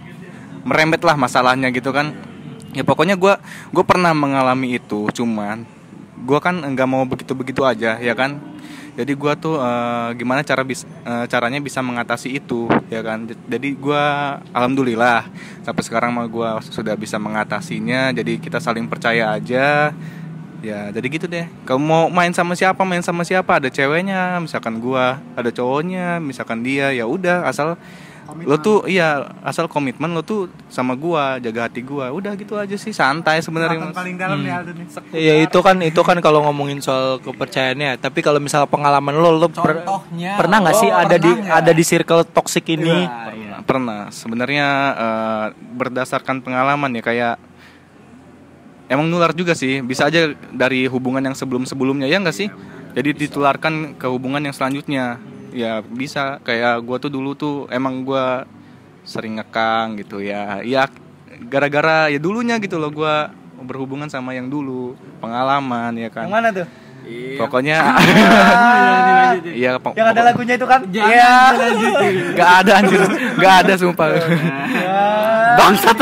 merembet 0.65 1.05
lah 1.05 1.21
masalahnya 1.21 1.69
gitu 1.69 1.93
kan. 1.93 2.17
Ya 2.73 2.81
pokoknya 2.81 3.21
gue 3.21 3.37
gue 3.77 3.85
pernah 3.85 4.17
mengalami 4.17 4.81
itu, 4.81 5.05
cuman 5.13 5.69
gue 6.25 6.39
kan 6.43 6.55
nggak 6.59 6.89
mau 6.89 7.05
begitu-begitu 7.07 7.63
aja 7.63 7.99
ya 7.99 8.15
kan? 8.15 8.39
Jadi 8.99 9.15
gue 9.15 9.33
tuh 9.39 9.63
eh, 9.63 10.11
gimana 10.19 10.43
cara 10.43 10.67
bis 10.67 10.83
eh, 10.83 11.25
caranya 11.31 11.63
bisa 11.63 11.79
mengatasi 11.79 12.35
itu 12.35 12.67
ya 12.91 12.99
kan? 13.05 13.31
Jadi 13.31 13.79
gue 13.79 14.05
alhamdulillah 14.51 15.31
sampai 15.63 15.83
sekarang 15.87 16.11
mah 16.11 16.27
gue 16.27 16.49
sudah 16.67 16.99
bisa 16.99 17.15
mengatasinya 17.23 18.11
jadi 18.11 18.43
kita 18.43 18.59
saling 18.59 18.91
percaya 18.91 19.35
aja. 19.35 19.95
Ya 20.59 20.91
jadi 20.91 21.07
gitu 21.07 21.31
deh. 21.31 21.47
Kamu 21.63 21.79
mau 21.79 22.05
main 22.11 22.35
sama 22.35 22.59
siapa 22.59 22.83
main 22.83 23.05
sama 23.07 23.23
siapa? 23.23 23.63
Ada 23.63 23.71
ceweknya 23.71 24.43
misalkan 24.43 24.83
gue 24.83 25.07
ada 25.39 25.51
cowoknya 25.55 26.19
misalkan 26.19 26.67
dia 26.67 26.91
ya 26.91 27.07
udah 27.07 27.47
asal 27.47 27.79
lo 28.29 28.57
tuh 28.61 28.85
iya 28.85 29.33
asal 29.41 29.65
komitmen 29.73 30.13
lo 30.13 30.21
tuh 30.21 30.53
sama 30.69 30.93
gua 30.93 31.41
jaga 31.41 31.65
hati 31.65 31.81
gua 31.81 32.13
udah 32.13 32.37
gitu 32.37 32.61
aja 32.61 32.77
sih 32.77 32.93
santai 32.93 33.41
sebenarnya 33.41 33.89
paling 33.97 34.21
dalam 34.21 34.45
nih 34.45 34.53
Aldo 34.53 34.73
nih. 34.77 34.87
Ya 35.17 35.35
itu 35.41 35.59
kan 35.65 35.81
itu 35.81 36.01
kan 36.05 36.21
kalau 36.21 36.45
ngomongin 36.45 36.85
soal 36.85 37.17
kepercayaannya. 37.25 37.97
Tapi 37.97 38.21
kalau 38.21 38.37
misalnya 38.37 38.69
pengalaman 38.69 39.17
lo, 39.17 39.33
lo 39.41 39.49
per- 39.49 39.81
Contohnya, 39.81 40.37
pernah 40.37 40.61
nggak 40.61 40.77
sih 40.77 40.91
ada 40.93 41.17
di 41.17 41.31
nggak? 41.33 41.57
ada 41.57 41.73
di 41.73 41.85
circle 41.85 42.23
toxic 42.29 42.65
ini? 42.69 43.09
pernah, 43.09 43.65
pernah. 43.65 44.01
sebenarnya 44.13 44.67
eh, 44.93 45.47
berdasarkan 45.57 46.45
pengalaman 46.45 46.93
ya 47.01 47.03
kayak 47.03 47.35
emang 48.93 49.09
nular 49.09 49.33
juga 49.33 49.57
sih 49.57 49.81
bisa 49.85 50.09
aja 50.09 50.33
dari 50.53 50.85
hubungan 50.89 51.21
yang 51.21 51.37
sebelum 51.37 51.65
sebelumnya 51.69 52.09
ya 52.09 52.21
nggak 52.21 52.37
sih 52.37 52.49
jadi 52.97 53.11
ditularkan 53.13 54.01
ke 54.01 54.07
hubungan 54.09 54.41
yang 54.41 54.57
selanjutnya 54.57 55.21
ya 55.51 55.81
bisa. 55.83 56.39
Kayak 56.41 56.81
gua 56.81 56.97
tuh 56.97 57.09
dulu 57.09 57.33
tuh 57.33 57.67
emang 57.69 58.01
gua 58.01 58.45
sering 59.03 59.37
ngekang 59.37 59.97
gitu 59.97 60.19
ya. 60.19 60.61
Ya 60.61 60.87
gara-gara 61.43 62.09
ya 62.09 62.19
dulunya 62.19 62.57
gitu 62.57 62.77
loh 62.77 62.89
gua 62.89 63.31
berhubungan 63.59 64.07
sama 64.07 64.33
yang 64.33 64.47
dulu. 64.47 64.93
Pengalaman 65.19 65.93
ya 65.95 66.09
kan? 66.09 66.25
Yang 66.25 66.35
mana 66.35 66.51
tuh? 66.53 66.69
pokoknya 67.41 67.79
iya 69.57 69.81
pok- 69.81 69.97
Yang 69.97 70.09
ada 70.09 70.15
pokok- 70.15 70.29
lagunya 70.29 70.55
itu 70.55 70.67
kan? 70.69 70.81
Iya. 70.87 71.33
Gak 72.37 72.51
ada 72.61 72.73
anjir. 72.77 73.01
Gak 73.39 73.55
ada 73.65 73.73
sumpah. 73.81 74.09
Bangsat. 75.57 75.97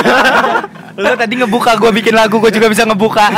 lo 0.97 1.13
tadi 1.13 1.35
ngebuka 1.37 1.77
gue 1.77 1.91
bikin 1.95 2.11
lagu 2.11 2.41
gue 2.41 2.51
juga 2.51 2.67
bisa 2.67 2.83
ngebuka. 2.83 3.29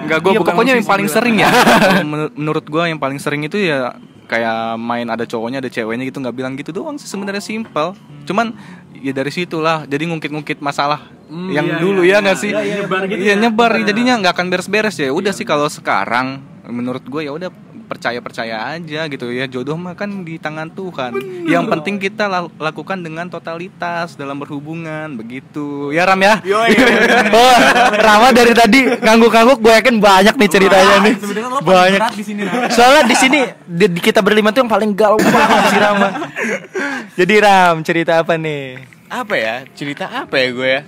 Enggak 0.00 0.18
gue 0.22 0.32
Iya, 0.32 0.40
bukan 0.40 0.52
pokoknya 0.54 0.72
yang 0.78 0.86
paling 0.86 1.08
sering 1.10 1.36
ya. 1.36 1.50
Men- 2.06 2.32
Menurut 2.32 2.64
gue 2.64 2.82
yang 2.86 2.96
paling 2.96 3.18
sering 3.18 3.42
itu 3.44 3.58
ya 3.58 3.98
Kayak 4.28 4.76
main 4.76 5.08
ada 5.08 5.24
cowoknya 5.24 5.64
ada 5.64 5.72
ceweknya 5.72 6.04
gitu 6.04 6.20
nggak 6.20 6.36
bilang 6.36 6.52
gitu 6.60 6.68
doang 6.70 7.00
sih 7.00 7.08
sebenarnya 7.08 7.40
simple 7.40 7.96
Cuman 8.28 8.52
ya 8.92 9.16
dari 9.16 9.32
situlah 9.32 9.88
jadi 9.88 10.04
ngungkit-ngungkit 10.04 10.60
masalah 10.60 11.08
yang 11.28 11.80
dulu 11.80 12.04
ya 12.04 12.20
nggak 12.20 12.36
sih? 12.36 12.52
Iya 13.08 13.40
nyebar 13.40 13.72
jadinya 13.80 14.20
nggak 14.20 14.32
akan 14.36 14.46
beres-beres 14.52 15.00
ya. 15.00 15.08
Udah 15.08 15.32
sih 15.32 15.48
kalau 15.48 15.68
sekarang 15.72 16.44
menurut 16.68 17.00
gue 17.08 17.24
ya 17.24 17.32
udah 17.32 17.48
percaya 17.88 18.20
percaya 18.20 18.76
aja 18.76 19.08
gitu 19.08 19.32
ya 19.32 19.48
jodoh 19.48 19.74
mah 19.74 19.96
kan 19.96 20.22
di 20.22 20.36
tangan 20.36 20.68
Tuhan 20.68 21.16
yang 21.48 21.64
penting 21.66 21.96
kita 21.96 22.28
la- 22.28 22.52
lakukan 22.60 23.00
dengan 23.00 23.26
totalitas 23.26 24.12
dalam 24.14 24.36
berhubungan 24.36 25.16
begitu 25.16 25.88
ya 25.90 26.04
Ram 26.04 26.20
ya 26.20 26.38
oh, 26.44 27.56
Rama 28.06 28.28
dari 28.30 28.52
tadi 28.52 28.84
ngangguk-ngangguk 29.00 29.58
gue 29.58 29.72
yakin 29.80 29.96
banyak 29.98 30.34
nih 30.36 30.50
ceritanya 30.50 30.96
nih. 31.00 31.14
Lo 31.48 31.58
paling 31.58 31.64
Banyak. 31.64 32.00
berat 32.00 32.14
di 32.14 32.24
sini. 32.24 32.40
Ram. 32.44 32.68
Soalnya 32.68 33.02
di 33.08 33.16
sini 33.16 33.40
di, 33.64 33.86
di 33.88 34.00
kita 34.04 34.20
berlima 34.20 34.52
tuh 34.52 34.60
yang 34.62 34.70
paling 34.70 34.90
galau 34.92 35.16
banget 35.16 35.64
si 35.72 35.76
Rama. 35.80 36.08
Jadi 37.16 37.34
Ram 37.40 37.74
cerita 37.80 38.20
apa 38.20 38.36
nih? 38.36 38.84
apa 39.08 39.34
ya 39.40 39.64
cerita 39.72 40.04
apa 40.04 40.36
ya 40.36 40.48
gue 40.52 40.68
ya 40.68 40.82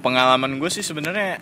pengalaman 0.00 0.56
gue 0.56 0.70
sih 0.72 0.80
sebenarnya 0.80 1.36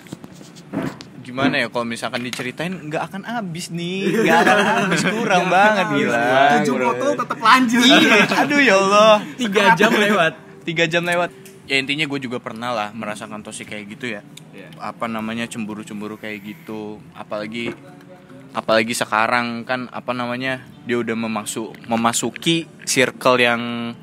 gimana 1.31 1.55
ya 1.63 1.67
kalau 1.71 1.87
misalkan 1.87 2.27
diceritain 2.27 2.75
nggak 2.91 3.03
akan 3.07 3.23
habis 3.23 3.71
nih. 3.71 4.11
Nggak 4.27 4.39
akan 4.43 4.59
habis 4.67 5.03
kurang 5.07 5.47
banget 5.47 5.87
gila. 5.95 6.27
Tujuh 6.59 6.77
foto 6.83 7.07
tetap 7.23 7.39
lanjut. 7.39 7.85
iya 7.87 8.17
aduh 8.43 8.61
ya 8.61 8.75
Allah. 8.75 9.15
Tiga 9.41 9.63
jam 9.79 9.93
lewat. 9.95 10.35
tiga 10.61 10.85
jam 10.85 11.03
lewat. 11.07 11.31
Ya 11.71 11.79
intinya 11.79 12.05
gue 12.05 12.21
juga 12.21 12.43
pernah 12.43 12.75
lah 12.75 12.89
merasakan 12.91 13.47
toksik 13.47 13.71
kayak 13.71 13.85
gitu 13.95 14.07
ya. 14.19 14.21
Apa 14.77 15.07
namanya 15.07 15.47
cemburu-cemburu 15.47 16.19
kayak 16.19 16.43
gitu. 16.43 16.99
Apalagi 17.15 17.73
apalagi 18.51 18.91
sekarang 18.93 19.63
kan 19.63 19.87
apa 19.95 20.11
namanya 20.11 20.67
dia 20.83 20.99
udah 20.99 21.15
memasuk 21.15 21.71
memasuki 21.87 22.67
circle 22.83 23.39
yang 23.39 23.95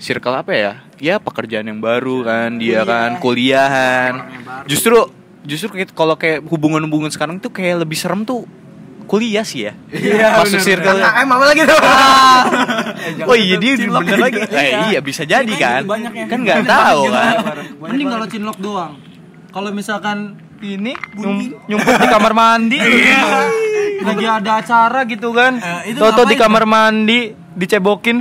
circle 0.00 0.32
apa 0.32 0.52
ya? 0.56 0.72
Ya 0.96 1.20
pekerjaan 1.20 1.68
yang 1.68 1.80
baru 1.84 2.24
kan 2.24 2.56
dia 2.56 2.82
kan 2.88 3.20
kuliahan. 3.20 4.26
Justru 4.64 5.15
justru 5.46 5.70
kayak- 5.70 5.90
kalau 5.92 6.14
kayak 6.14 6.42
hubungan-hubungan 6.44 7.08
sekarang 7.08 7.38
tuh 7.38 7.48
kayak 7.48 7.80
lebih 7.80 7.94
serem 7.94 8.22
tuh 8.22 8.44
kuliah 9.04 9.42
sih 9.42 9.64
ya. 9.64 9.72
Masuk 10.36 10.58
circle 10.60 10.98
KKM 10.98 11.28
apa 11.28 11.44
lagi 11.46 11.62
tuh? 11.62 11.78
oh 13.24 13.36
iya 13.36 13.54
dia 13.56 13.72
bener 13.78 14.18
lagi. 14.20 14.38
eh, 14.44 14.70
iya 14.88 14.98
bisa 15.00 15.22
jadi 15.22 15.52
kan? 15.52 15.86
kan 16.26 16.38
nggak 16.40 16.62
tahu 16.64 17.00
kan? 17.08 17.34
Mending 17.80 18.08
kalau 18.08 18.26
cinlok 18.26 18.58
doang. 18.58 18.98
Kalau 19.48 19.70
misalkan 19.70 20.34
ini 20.58 20.92
nyum- 21.14 21.54
nyumput 21.64 21.94
di 21.96 22.08
kamar 22.08 22.32
mandi, 22.32 22.76
lagi 24.06 24.26
ada 24.26 24.50
acara 24.56 25.04
gitu 25.04 25.30
kan, 25.30 25.56
Eh, 25.84 25.94
Toto 25.94 26.24
di 26.24 26.34
kamar 26.34 26.64
mandi 26.64 27.30
dicebokin. 27.52 28.20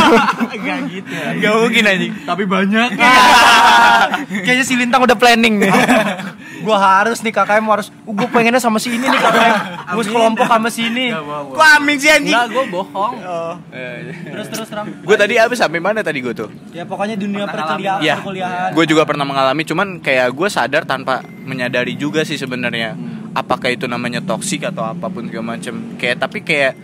Enggak 0.54 0.78
gitu. 0.90 1.12
Gak 1.38 1.52
mungkin 1.54 1.82
anjing. 1.86 2.12
Tapi 2.20 2.42
banyak. 2.44 2.88
Kayaknya 4.44 4.64
si 4.64 4.74
Lintang 4.74 5.00
udah 5.00 5.14
planning 5.14 5.56
nih. 5.58 5.72
gua 6.64 6.78
harus 6.80 7.20
nih 7.20 7.30
KKM 7.30 7.64
harus 7.64 7.92
gue 7.92 8.28
pengennya 8.28 8.58
sama 8.58 8.76
si 8.76 8.88
ini 8.90 9.04
nih 9.04 9.16
KKM. 9.16 9.54
Gue 9.92 10.02
sekelompok 10.02 10.46
sama 10.46 10.68
si 10.68 10.88
ini. 10.88 11.12
Kok 11.54 11.68
amin 11.78 11.96
sih 11.96 12.08
anjing 12.08 12.32
Enggak, 12.32 12.46
gue 12.50 12.64
bohong. 12.68 13.14
Terus 14.24 14.46
terus 14.48 14.68
Ram. 14.68 14.86
Gue 14.90 15.16
tadi 15.16 15.36
abis 15.36 15.58
sampai 15.58 15.78
mana 15.78 16.00
tadi 16.00 16.18
gue 16.18 16.32
tuh 16.32 16.48
Ya 16.70 16.82
pokoknya 16.82 17.14
dunia 17.14 17.44
perkuliahan, 17.44 18.00
Ya, 18.00 18.16
perkuliahan. 18.18 18.70
gue 18.72 18.84
juga 18.84 19.04
pernah 19.04 19.22
mengalami, 19.22 19.62
cuman 19.62 20.00
kayak 20.00 20.32
gue 20.32 20.48
sadar 20.48 20.82
tanpa 20.84 21.20
menyadari 21.44 21.94
juga 21.94 22.24
sih 22.24 22.34
sebenarnya. 22.34 22.96
Apakah 23.34 23.68
itu 23.68 23.84
namanya 23.84 24.22
toksik 24.22 24.62
atau 24.64 24.86
apa 24.86 25.06
pun 25.06 25.26
segala 25.26 25.54
macem. 25.54 25.98
Kayak 25.98 26.16
tapi 26.22 26.40
kayak 26.40 26.74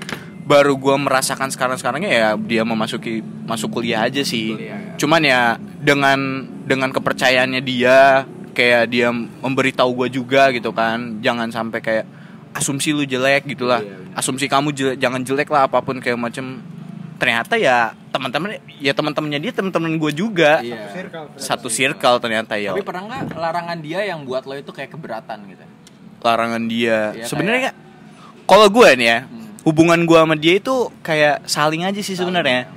baru 0.40 0.74
gue 0.74 0.96
merasakan 0.98 1.46
sekarang-sekarangnya 1.46 2.10
ya 2.10 2.28
dia 2.34 2.66
memasuki 2.66 3.22
masuk 3.46 3.78
kuliah 3.78 4.02
aja 4.02 4.26
sih. 4.26 4.58
Cuman 4.98 5.22
ya 5.22 5.54
dengan 5.78 6.18
dengan 6.66 6.90
kepercayaannya 6.90 7.62
dia, 7.62 8.26
kayak 8.60 8.92
dia 8.92 9.08
memberitahu 9.16 9.88
gue 10.04 10.20
juga 10.20 10.52
gitu 10.52 10.68
kan, 10.76 11.24
jangan 11.24 11.48
sampai 11.48 11.80
kayak 11.80 12.04
asumsi 12.52 12.92
lu 12.92 13.08
jelek 13.08 13.48
gitulah, 13.48 13.80
asumsi 14.12 14.44
kamu 14.44 14.76
jelek, 14.76 14.96
jangan 15.00 15.24
jelek 15.24 15.48
lah 15.48 15.64
apa 15.64 15.80
pun 15.80 15.96
kayak 15.96 16.20
macem. 16.20 16.60
Ternyata 17.20 17.56
ya 17.60 17.92
teman-teman 18.12 18.60
ya 18.80 18.92
teman-temannya 18.96 19.40
dia 19.40 19.52
teman-teman 19.52 19.96
gue 19.96 20.12
juga. 20.12 20.60
Satu 21.40 21.72
circle 21.72 22.20
ternyata 22.20 22.60
ya. 22.60 22.76
Tapi 22.76 22.84
pernah 22.84 23.08
nggak 23.08 23.36
larangan 23.36 23.78
dia 23.80 24.04
yang 24.04 24.28
buat 24.28 24.44
lo 24.44 24.56
itu 24.56 24.72
kayak 24.72 24.92
keberatan 24.92 25.48
gitu? 25.48 25.64
larangan 26.20 26.62
dia. 26.68 27.16
Iya, 27.16 27.26
sebenarnya 27.26 27.70
kalau 28.44 28.68
gue 28.68 28.88
nih 28.96 29.08
ya 29.08 29.18
hubungan 29.64 30.00
gua 30.08 30.24
sama 30.24 30.36
dia 30.36 30.56
itu 30.56 30.88
kayak 31.04 31.44
saling 31.44 31.84
aja 31.84 32.00
sih 32.00 32.16
sebenarnya 32.16 32.68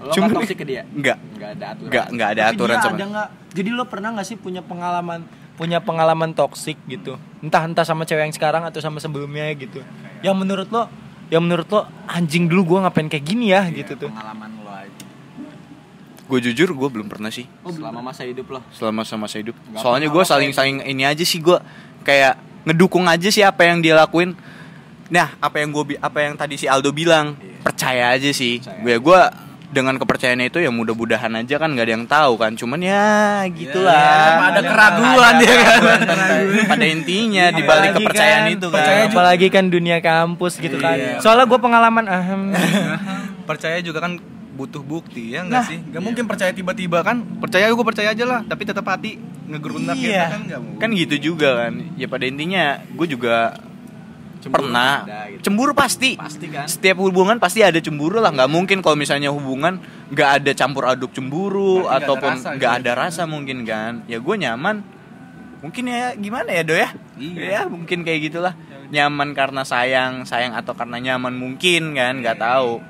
Lo 0.00 0.10
Cuma- 0.10 0.26
nggak 0.26 0.40
toxic 0.40 0.56
ke 0.56 0.64
dia? 0.64 0.82
enggak 0.86 1.16
Nggak 1.30 1.50
ada 1.52 1.64
aturan. 1.68 1.86
enggak 1.86 2.06
enggak 2.08 2.28
ada 2.28 2.42
Tapi 2.42 2.52
aturan 2.54 2.76
sama 2.78 2.90
ada 2.90 3.04
nggak? 3.06 3.28
Jadi 3.50 3.68
lo 3.70 3.84
pernah 3.84 4.08
nggak 4.12 4.26
sih 4.26 4.36
punya 4.36 4.60
pengalaman 4.60 5.20
punya 5.54 5.78
pengalaman 5.78 6.30
toksik 6.32 6.80
gitu? 6.86 7.14
Entah 7.38 7.62
entah 7.62 7.82
sama 7.82 8.02
cewek 8.02 8.22
yang 8.22 8.32
sekarang 8.32 8.62
atau 8.62 8.78
sama 8.78 8.96
sebelumnya 8.96 9.44
gitu. 9.52 9.84
Yang 10.18 10.36
menurut 10.36 10.68
lo 10.68 10.88
yang 11.28 11.42
menurut 11.42 11.68
lo 11.68 11.80
anjing 12.06 12.44
dulu 12.44 12.62
gua 12.66 12.78
ngapain 12.82 13.06
kayak 13.06 13.22
gini 13.22 13.50
ya 13.50 13.68
gitu 13.68 13.92
tuh. 13.94 14.08
Pengalaman 14.08 14.50
lo 14.58 14.70
aja. 14.70 15.04
gue 16.22 16.38
jujur 16.40 16.70
gue 16.70 16.88
belum 16.90 17.06
pernah 17.06 17.26
sih 17.26 17.42
Oh, 17.60 17.68
selama 17.68 18.00
masa 18.04 18.22
hidup 18.22 18.46
lo. 18.48 18.62
selama 18.70 19.02
sama 19.02 19.26
masa 19.26 19.36
hidup 19.36 19.58
Nggak 19.58 19.82
soalnya 19.82 20.08
gue 20.08 20.22
saling 20.24 20.50
saling 20.50 20.78
ini 20.80 21.02
aja 21.02 21.20
sih 21.20 21.42
gue 21.42 21.58
kayak 22.00 22.38
ngedukung 22.62 23.02
aja 23.04 23.26
sih 23.26 23.42
apa 23.42 23.66
yang 23.66 23.82
dia 23.82 23.98
lakuin 23.98 24.38
nah 25.10 25.34
apa 25.36 25.58
yang 25.58 25.74
gue 25.74 25.98
apa 25.98 26.18
yang 26.22 26.38
tadi 26.38 26.54
si 26.54 26.70
Aldo 26.70 26.94
bilang 26.94 27.34
percaya 27.60 28.14
aja 28.14 28.30
sih 28.30 28.62
gue 28.62 28.94
gue 28.96 29.20
dengan 29.70 29.94
kepercayaannya 29.96 30.50
itu 30.50 30.58
ya 30.58 30.68
mudah-mudahan 30.68 31.30
aja 31.32 31.54
kan 31.56 31.70
gak 31.72 31.86
ada 31.86 31.94
yang 31.94 32.04
tahu 32.04 32.32
kan. 32.36 32.52
Cuman 32.52 32.82
ya 32.82 33.46
gitulah. 33.48 33.94
Ya, 33.94 34.50
ada 34.50 34.60
keraguan 34.60 35.34
Ada 35.38 35.42
ya 35.42 35.54
kan. 35.54 35.78
keraguan. 35.80 36.66
Pada, 36.66 36.84
intinya 36.84 37.44
di 37.48 37.62
balik 37.62 37.90
kepercayaan 37.94 38.42
kan, 38.44 38.54
itu 38.54 38.66
kan. 38.66 38.74
percaya 38.74 39.00
apalagi 39.06 39.46
kan 39.48 39.64
dunia 39.66 39.98
kampus 39.98 40.58
gitu 40.58 40.76
kan. 40.76 41.22
Soalnya 41.22 41.46
gue 41.46 41.58
pengalaman 41.58 42.04
ahem. 42.04 42.40
percaya 43.48 43.78
juga 43.78 44.02
kan 44.02 44.18
butuh 44.50 44.82
bukti 44.82 45.32
ya 45.32 45.46
enggak 45.46 45.66
sih? 45.66 45.78
Nggak 45.80 46.02
mungkin 46.02 46.24
percaya 46.26 46.50
tiba-tiba 46.50 47.00
kan 47.00 47.22
percaya 47.38 47.70
gue 47.70 47.86
percaya 47.86 48.12
aja 48.12 48.24
lah 48.26 48.40
tapi 48.44 48.68
tetap 48.68 48.84
hati 48.84 49.16
ngegerunak 49.46 49.96
Iya. 49.96 50.02
gitu 50.02 50.26
kan? 50.28 50.40
Nggak 50.46 50.60
mungkin. 50.60 50.80
Kan 50.82 50.90
gitu 50.92 51.14
juga 51.32 51.48
kan. 51.64 51.72
Ya 51.94 52.06
pada 52.06 52.24
intinya 52.26 52.64
gue 52.84 53.06
juga 53.06 53.54
pernah. 54.48 55.04
ada 55.04 55.28
gitu. 55.28 55.50
cemburu 55.50 55.72
pasti. 55.76 56.16
Pasti 56.16 56.46
kan? 56.48 56.64
setiap 56.64 56.96
hubungan 57.04 57.36
pasti 57.36 57.60
ada 57.60 57.76
cemburu 57.76 58.16
lah. 58.16 58.32
Nggak 58.32 58.48
mungkin 58.48 58.78
kalau 58.80 58.96
misalnya 58.96 59.28
hubungan 59.28 59.76
nggak 60.08 60.30
ada 60.40 60.50
campur 60.56 60.88
aduk 60.88 61.12
cemburu 61.12 61.84
Berarti 61.84 61.84
nggak 61.84 61.92
ada 61.92 62.04
ataupun 62.06 62.32
rasa 62.32 62.48
nggak 62.56 62.72
gitu. 62.72 62.80
ada 62.80 62.92
rasa 62.96 63.22
mungkin 63.28 63.58
kan. 63.68 63.92
Ya 64.08 64.16
gue 64.16 64.36
nyaman. 64.40 64.76
Mungkin 65.60 65.84
ya 65.92 66.16
gimana 66.16 66.48
ya 66.48 66.62
do 66.64 66.72
ya? 66.72 66.88
Iya. 67.20 67.44
ya 67.44 67.60
mungkin 67.68 68.00
kayak 68.00 68.32
gitulah. 68.32 68.56
Nyaman 68.88 69.36
karena 69.36 69.62
sayang 69.68 70.24
sayang 70.24 70.56
atau 70.56 70.72
karena 70.72 70.96
nyaman 70.96 71.36
mungkin 71.36 71.92
kan 71.92 72.16
nggak 72.24 72.40
tahu. 72.40 72.80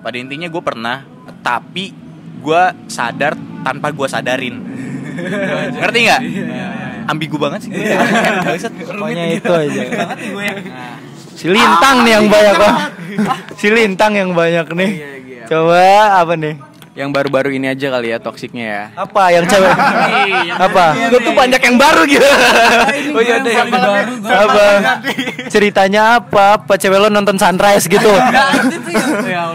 pada 0.00 0.16
intinya 0.16 0.48
gue 0.48 0.62
pernah 0.64 1.04
tapi 1.44 1.92
gue 2.40 2.62
sadar 2.88 3.36
tanpa 3.60 3.92
gue 3.92 4.08
sadarin 4.08 4.56
ngerti 5.80 5.98
nggak 6.06 6.20
ambigu 7.10 7.36
banget 7.36 7.60
sih. 7.66 7.72
Pokoknya 8.86 9.24
itu 9.34 9.50
aja. 9.50 9.82
Si 11.34 11.46
Lintang 11.48 11.96
nih 12.04 12.12
yang 12.20 12.26
banyak 12.28 12.54
kok. 12.54 12.74
Si 13.58 13.66
Lintang 13.72 14.12
yang 14.14 14.30
banyak 14.36 14.66
nih. 14.76 14.90
Coba 15.50 16.22
apa 16.22 16.34
nih? 16.38 16.54
Yang 16.90 17.10
baru-baru 17.14 17.54
ini 17.54 17.70
aja 17.70 17.86
kali 17.86 18.10
ya 18.12 18.18
toksiknya 18.18 18.64
ya. 18.66 18.84
Apa 18.98 19.30
yang 19.30 19.46
cewek? 19.46 19.72
apa? 20.58 20.84
Gue 21.08 21.20
tuh 21.22 21.34
banyak 21.38 21.62
yang 21.62 21.76
baru 21.78 22.02
gitu. 22.04 22.26
Oh 23.10 23.22
iya 23.22 23.42
deh 23.42 23.54
yang 23.54 23.70
baru. 23.70 23.90
Apa? 24.26 24.64
Ceritanya 25.48 26.20
apa? 26.20 26.60
Apa 26.60 26.74
cewek 26.76 26.98
lo 27.00 27.08
nonton 27.08 27.38
sunrise 27.38 27.86
gitu? 27.88 28.10
ya 28.10 29.48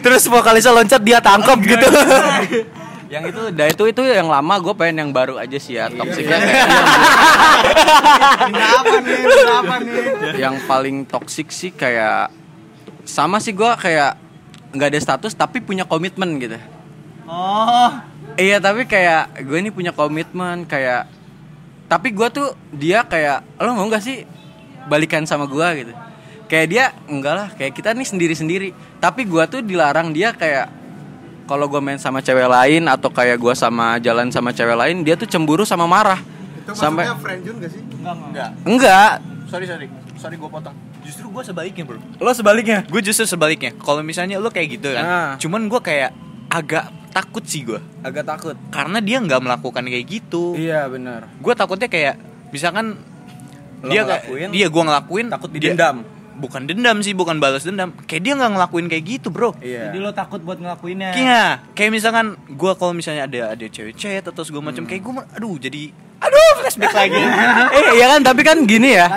Terus 0.00 0.22
vokalisnya 0.30 0.72
loncat 0.72 1.02
dia 1.02 1.18
tangkap 1.18 1.58
gitu. 1.58 1.84
yang 3.06 3.22
itu 3.30 3.42
dah 3.54 3.66
itu 3.70 3.82
itu 3.86 4.02
yang 4.02 4.26
lama 4.26 4.54
gue 4.58 4.74
pengen 4.74 5.06
yang 5.06 5.10
baru 5.14 5.38
aja 5.38 5.58
sih 5.62 5.78
ya 5.78 5.86
toksiknya 5.90 6.38
kayak 6.42 6.66
yang 10.42 10.56
paling 10.66 11.06
toksik 11.06 11.54
sih 11.54 11.70
kayak 11.70 12.34
sama 13.06 13.38
sih 13.38 13.54
gue 13.54 13.70
kayak 13.78 14.18
nggak 14.74 14.88
ada 14.92 15.00
status 15.00 15.32
tapi 15.32 15.62
punya 15.62 15.86
komitmen 15.86 16.36
gitu. 16.42 16.58
Oh. 17.26 17.90
iya 18.38 18.62
tapi 18.62 18.86
kayak 18.86 19.42
gue 19.42 19.58
ini 19.58 19.70
punya 19.74 19.90
komitmen 19.90 20.62
kayak 20.66 21.10
tapi 21.86 22.10
gue 22.10 22.28
tuh 22.30 22.54
dia 22.74 23.02
kayak 23.06 23.42
lo 23.62 23.74
mau 23.74 23.86
nggak 23.86 24.02
sih 24.02 24.26
balikan 24.90 25.22
sama 25.26 25.46
gue 25.46 25.86
gitu. 25.86 25.94
Kayak 26.46 26.66
dia 26.70 26.84
enggak 27.10 27.34
lah 27.34 27.48
kayak 27.54 27.74
kita 27.74 27.90
nih 27.94 28.06
sendiri 28.06 28.34
sendiri 28.34 28.68
tapi 28.98 29.26
gue 29.26 29.42
tuh 29.50 29.62
dilarang 29.62 30.14
dia 30.14 30.30
kayak 30.34 30.70
kalau 31.46 31.66
gue 31.66 31.78
main 31.78 31.96
sama 31.96 32.18
cewek 32.18 32.44
lain 32.44 32.86
atau 32.86 33.08
kayak 33.08 33.38
gue 33.38 33.54
sama 33.54 33.96
jalan 33.98 34.28
sama 34.28 34.50
cewek 34.50 34.74
lain 34.74 35.00
dia 35.00 35.14
tuh 35.14 35.24
cemburu 35.24 35.62
sama 35.62 35.86
marah. 35.86 36.18
Sampai 36.68 37.06
friendzone 37.14 37.58
gak 37.58 37.70
sih? 37.70 37.82
enggak 37.96 38.50
enggak. 38.62 39.12
Sorry 39.46 39.64
sorry. 39.64 39.86
Sorry 40.16 40.34
gue 40.34 40.46
potong. 40.46 40.74
Justru 41.00 41.30
gue 41.30 41.42
sebaliknya 41.42 41.82
bro. 41.82 42.02
Lo 42.18 42.30
sebaliknya? 42.30 42.82
Gue 42.84 42.98
justru 42.98 43.22
sebaliknya. 43.24 43.70
Kalau 43.76 44.02
misalnya 44.02 44.36
lo 44.36 44.50
kayak 44.50 44.68
gitu 44.72 44.90
kan 44.90 45.02
Nah. 45.02 45.30
cuman 45.38 45.70
gue 45.70 45.80
kayak 45.80 46.10
agak 46.46 46.84
takut 47.10 47.46
sih 47.46 47.62
gue 47.62 47.78
agak 48.02 48.26
takut. 48.26 48.58
Karena 48.68 48.98
dia 48.98 49.18
nggak 49.18 49.38
melakukan 49.38 49.82
kayak 49.82 50.04
gitu. 50.04 50.52
Iya 50.52 50.86
benar. 50.86 51.30
Gue 51.38 51.54
takutnya 51.54 51.86
kayak 51.86 52.18
misalkan 52.50 52.98
Lo 53.80 53.92
dia 53.92 54.02
ngelakuin, 54.02 54.48
dia 54.50 54.66
gue 54.66 54.82
ngelakuin 54.82 55.26
takut 55.28 55.48
dia- 55.52 55.70
didendam. 55.70 56.02
Bukan 56.36 56.64
dendam 56.64 57.00
sih 57.00 57.12
bukan 57.12 57.36
balas 57.36 57.64
dendam. 57.64 57.90
Kayak 58.04 58.22
dia 58.22 58.32
nggak 58.36 58.50
ngelakuin 58.52 58.86
kayak 58.86 59.04
gitu 59.04 59.28
bro. 59.28 59.56
Iya. 59.58 59.88
Jadi 59.88 59.98
lo 59.98 60.12
takut 60.12 60.40
buat 60.40 60.56
ngelakuinnya. 60.56 61.10
Iya, 61.12 61.44
kayak 61.72 61.90
misalkan 61.90 62.26
gue 62.46 62.72
kalau 62.76 62.92
misalnya 62.92 63.24
ada 63.24 63.52
ada 63.52 63.66
cewek 63.66 63.96
chat 63.96 64.22
atau 64.22 64.42
segala 64.42 64.68
macam 64.68 64.84
kayak 64.84 65.00
gue 65.00 65.12
aduh 65.32 65.56
jadi 65.56 65.82
aduh 66.16 66.52
flashback 66.60 66.92
lagi. 66.92 67.20
Eh 67.76 67.84
iya 67.96 68.06
kan? 68.12 68.20
Tapi 68.22 68.40
kan 68.40 68.56
gini 68.64 68.92
ya 68.92 69.08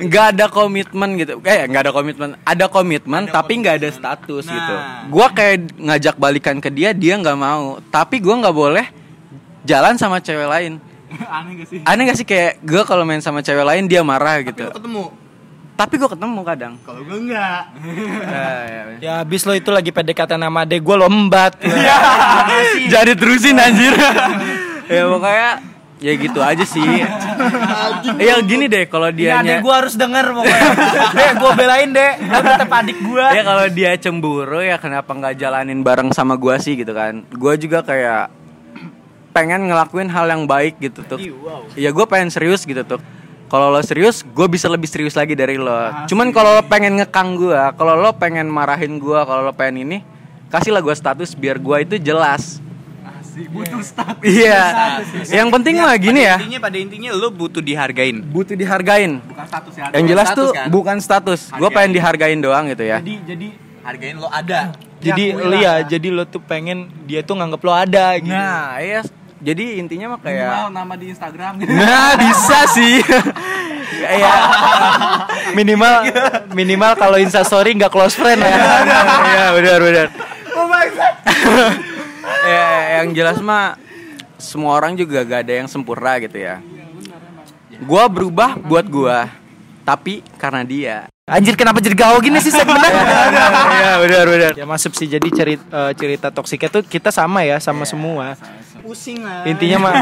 nggak 0.00 0.26
ada 0.34 0.46
komitmen 0.46 1.14
gitu. 1.14 1.38
Eh 1.42 1.66
nggak 1.66 1.82
ada 1.86 1.92
komitmen. 1.92 2.28
Ada 2.42 2.66
komitmen 2.66 3.22
tapi 3.26 3.52
nggak 3.58 3.76
ada 3.78 3.88
status 3.90 4.44
Nah. 4.46 4.54
gitu. 4.54 4.74
Gua 5.10 5.26
kayak 5.30 5.74
ngajak 5.76 6.16
balikan 6.16 6.58
ke 6.58 6.70
dia 6.70 6.90
dia 6.90 7.14
nggak 7.14 7.34
mau. 7.34 7.78
Tapi 7.86 8.18
gua 8.18 8.38
nggak 8.38 8.56
boleh 8.56 8.86
jalan 9.62 9.94
sama 9.94 10.18
cewek 10.18 10.46
lain. 10.46 10.72
Aneh 11.26 11.52
gak 11.58 11.66
sih? 11.66 11.78
Aneh 11.82 12.02
gak 12.06 12.16
sih? 12.16 12.26
Kayak 12.26 12.62
gua 12.62 12.82
kalau 12.86 13.02
main 13.02 13.18
sama 13.18 13.42
cewek 13.42 13.66
lain 13.66 13.86
dia 13.86 13.98
marah 14.00 14.42
gitu. 14.42 14.70
ketemu 14.70 15.10
tapi 15.80 15.96
gua 15.96 16.12
ketemu 16.12 16.40
kadang. 16.44 16.72
Kalau 16.84 17.00
gue 17.00 17.18
enggak. 17.24 17.62
Ya, 18.20 18.52
ya, 18.68 18.82
ya. 18.84 18.96
Ya 19.00 19.12
abis 19.24 19.48
lo 19.48 19.56
itu 19.56 19.72
lagi 19.72 19.88
PDKT 19.88 20.36
nama 20.36 20.68
adek 20.68 20.84
gue 20.84 20.96
lombat. 21.00 21.56
jadi 22.92 23.16
terusin 23.16 23.56
anjir. 23.56 23.96
Ya 24.90 25.06
pokoknya 25.06 25.50
ya 26.02 26.12
gitu 26.18 26.42
aja 26.42 26.64
sih. 26.66 26.82
Ya 28.18 28.34
gini 28.42 28.66
deh 28.66 28.90
kalau 28.90 29.06
dia 29.14 29.38
adek 29.38 29.62
gue 29.62 29.70
harus 29.70 29.94
denger 29.94 30.34
pokoknya. 30.34 30.70
dek 31.14 31.32
gue 31.38 31.50
belain 31.54 31.88
dek. 31.94 32.14
Lo 32.26 32.38
tetep 32.42 32.70
adik 32.74 32.98
gue. 32.98 33.26
ya 33.30 33.42
kalau 33.46 33.66
dia 33.70 33.90
cemburu 34.02 34.58
ya 34.58 34.76
kenapa 34.82 35.14
nggak 35.14 35.38
jalanin 35.38 35.86
bareng 35.86 36.10
sama 36.10 36.34
gua 36.34 36.58
sih 36.58 36.74
gitu 36.74 36.90
kan. 36.90 37.22
Gua 37.30 37.54
juga 37.54 37.86
kayak 37.86 38.34
pengen 39.30 39.70
ngelakuin 39.70 40.10
hal 40.10 40.26
yang 40.26 40.50
baik 40.50 40.82
gitu 40.82 41.06
tuh. 41.06 41.22
Iya 41.78 41.94
gua 41.94 42.10
pengen 42.10 42.34
serius 42.34 42.66
gitu 42.66 42.82
tuh 42.82 43.00
kalau 43.50 43.74
lo 43.74 43.82
serius 43.82 44.22
gue 44.22 44.46
bisa 44.46 44.70
lebih 44.70 44.86
serius 44.86 45.18
lagi 45.18 45.34
dari 45.34 45.58
lo. 45.58 45.74
Cuman 46.06 46.30
kalau 46.30 46.54
lo 46.54 46.62
pengen 46.70 47.02
ngekang 47.02 47.34
gua 47.34 47.74
kalau 47.74 47.98
lo 47.98 48.14
pengen 48.14 48.46
marahin 48.46 49.02
gua 49.02 49.26
kalau 49.26 49.50
lo 49.50 49.52
pengen 49.52 49.90
ini 49.90 49.98
kasihlah 50.54 50.78
gua 50.78 50.94
status 50.94 51.34
biar 51.34 51.58
gua 51.58 51.82
itu 51.82 51.98
jelas. 51.98 52.62
Butuh 53.40 53.80
status. 53.80 54.22
Iya. 54.22 54.62
Yang 55.32 55.48
penting 55.48 55.80
mah 55.80 55.96
gini 55.96 56.22
ya. 56.22 56.36
intinya 56.38 56.60
pada 56.60 56.76
intinya 56.78 57.10
lo 57.16 57.32
butuh 57.32 57.58
dihargain. 57.64 58.22
Butuh 58.22 58.54
dihargain. 58.54 59.18
Bukan 59.18 59.46
status 59.48 59.74
ya 59.74 59.84
yang 59.96 60.06
jelas 60.06 60.26
status 60.30 60.38
tuh 60.38 60.50
kan? 60.54 60.66
bukan 60.70 60.96
status. 61.02 61.40
Gue 61.58 61.70
pengen 61.74 61.90
dihargain 61.98 62.38
doang 62.38 62.70
gitu 62.70 62.86
ya. 62.86 63.02
Jadi 63.02 63.14
jadi 63.26 63.48
hargain 63.82 64.16
lo 64.20 64.28
ada. 64.30 64.76
Jadi 65.00 65.34
lo 65.34 65.56
ya 65.58 65.82
jadi 65.82 66.08
lo 66.12 66.22
tuh 66.28 66.44
pengen 66.44 66.86
dia 67.08 67.26
tuh 67.26 67.34
nganggep 67.34 67.60
lo 67.66 67.72
ada 67.74 68.14
gitu. 68.20 68.30
Nah, 68.30 68.78
iya. 68.78 69.02
Jadi 69.40 69.80
intinya 69.80 70.16
mah 70.16 70.20
kayak 70.20 70.68
nama 70.68 70.94
di 71.00 71.16
Instagram 71.16 71.64
gitu 71.64 71.72
Nah, 71.80 72.12
bisa 72.20 72.58
sih. 72.76 73.00
Iya. 74.00 74.32
minimal 75.52 76.08
minimal 76.56 76.94
kalau 76.96 77.20
Insta 77.20 77.44
story 77.44 77.74
nggak 77.76 77.92
close 77.92 78.16
friend 78.16 78.40
ya. 78.40 78.48
Iya, 79.28 79.44
benar 79.52 79.78
benar. 79.82 80.06
Ya, 82.40 83.02
yang 83.02 83.12
jelas 83.12 83.36
mah 83.42 83.76
semua 84.40 84.72
orang 84.72 84.96
juga 84.96 85.20
gak 85.20 85.44
ada 85.44 85.54
yang 85.60 85.68
sempurna 85.68 86.16
gitu 86.22 86.40
ya. 86.40 86.64
Gua 87.84 88.08
berubah 88.08 88.56
buat 88.56 88.86
gua, 88.88 89.28
tapi 89.84 90.22
karena 90.36 90.62
dia. 90.62 90.96
Anjir 91.30 91.54
kenapa 91.54 91.78
jadi 91.78 91.94
gaul 91.94 92.18
gini 92.18 92.42
sih 92.42 92.50
segmennya? 92.50 92.90
Iya, 93.80 93.92
benar 94.02 94.24
benar. 94.26 94.52
ya 94.58 94.66
masuk 94.66 94.92
sih 94.98 95.06
jadi 95.06 95.28
cerita 95.30 95.94
cerita 95.94 96.28
toksiknya 96.34 96.68
tuh 96.68 96.82
kita 96.82 97.14
sama 97.14 97.46
ya 97.46 97.62
sama 97.62 97.86
semua. 97.86 98.34
pusing 98.80 99.20
lah 99.22 99.44
Intinya 99.44 99.78
mah 99.78 99.94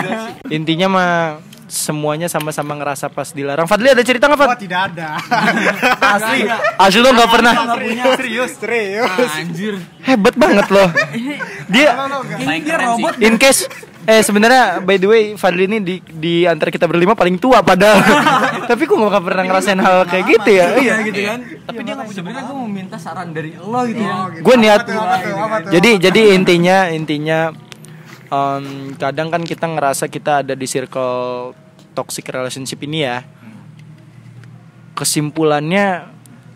intinya 0.49 0.87
mah 0.88 1.12
semuanya 1.69 2.27
sama-sama 2.33 2.73
ngerasa 2.75 3.12
pas 3.12 3.29
dilarang. 3.31 3.69
Fadli 3.69 3.93
ada 3.93 4.01
cerita 4.01 4.27
nggak 4.27 4.41
Fad? 4.41 4.49
Wah 4.49 4.59
tidak 4.59 4.81
ada. 4.93 5.09
Asli. 6.17 6.41
Asli 6.81 7.01
lo 7.05 7.11
nggak 7.12 7.31
pernah. 7.31 7.55
serius, 8.17 8.53
serius. 8.57 9.31
Anjir. 9.37 9.75
Hebat 10.03 10.35
banget 10.35 10.67
loh. 10.73 10.88
Dia 11.75 11.91
keren 12.64 12.88
sih 12.97 13.05
in 13.21 13.37
case 13.37 13.69
Eh 14.09 14.25
sebenarnya 14.25 14.81
by 14.81 14.97
the 14.97 15.05
way 15.05 15.23
Fadli 15.37 15.68
ini 15.68 15.85
di 15.85 16.01
di 16.01 16.49
antara 16.49 16.73
kita 16.73 16.88
berlima 16.88 17.12
paling 17.12 17.37
tua 17.37 17.61
padahal. 17.61 18.01
Tapi 18.73 18.88
kok 18.88 18.97
gak 18.97 19.21
pernah 19.21 19.44
ngerasain 19.44 19.77
hal 19.77 20.09
kayak 20.09 20.25
gitu 20.33 20.51
ya? 20.57 20.66
Iya. 20.81 20.94
gitu 21.05 21.21
kan 21.29 21.38
tapi 21.68 21.85
dia 21.85 21.92
nggak 21.92 22.09
sebenarnya 22.16 22.42
gue 22.49 22.57
mau 22.57 22.68
minta 22.68 22.97
saran 22.97 23.37
dari 23.37 23.53
lo 23.53 23.85
gitu 23.85 24.01
ya 24.01 24.33
Gue 24.40 24.55
niat. 24.57 24.83
Jadi 25.68 25.90
jadi 26.01 26.21
intinya 26.33 26.88
intinya 26.88 27.53
em, 28.33 28.97
kadang 28.97 29.29
kan 29.29 29.44
kita 29.44 29.68
ngerasa 29.68 30.09
kita 30.09 30.40
ada 30.40 30.57
di 30.57 30.64
circle 30.64 31.53
toxic 31.92 32.25
relationship 32.33 32.81
ini 32.81 33.05
ya. 33.05 33.21
Kesimpulannya 34.97 36.09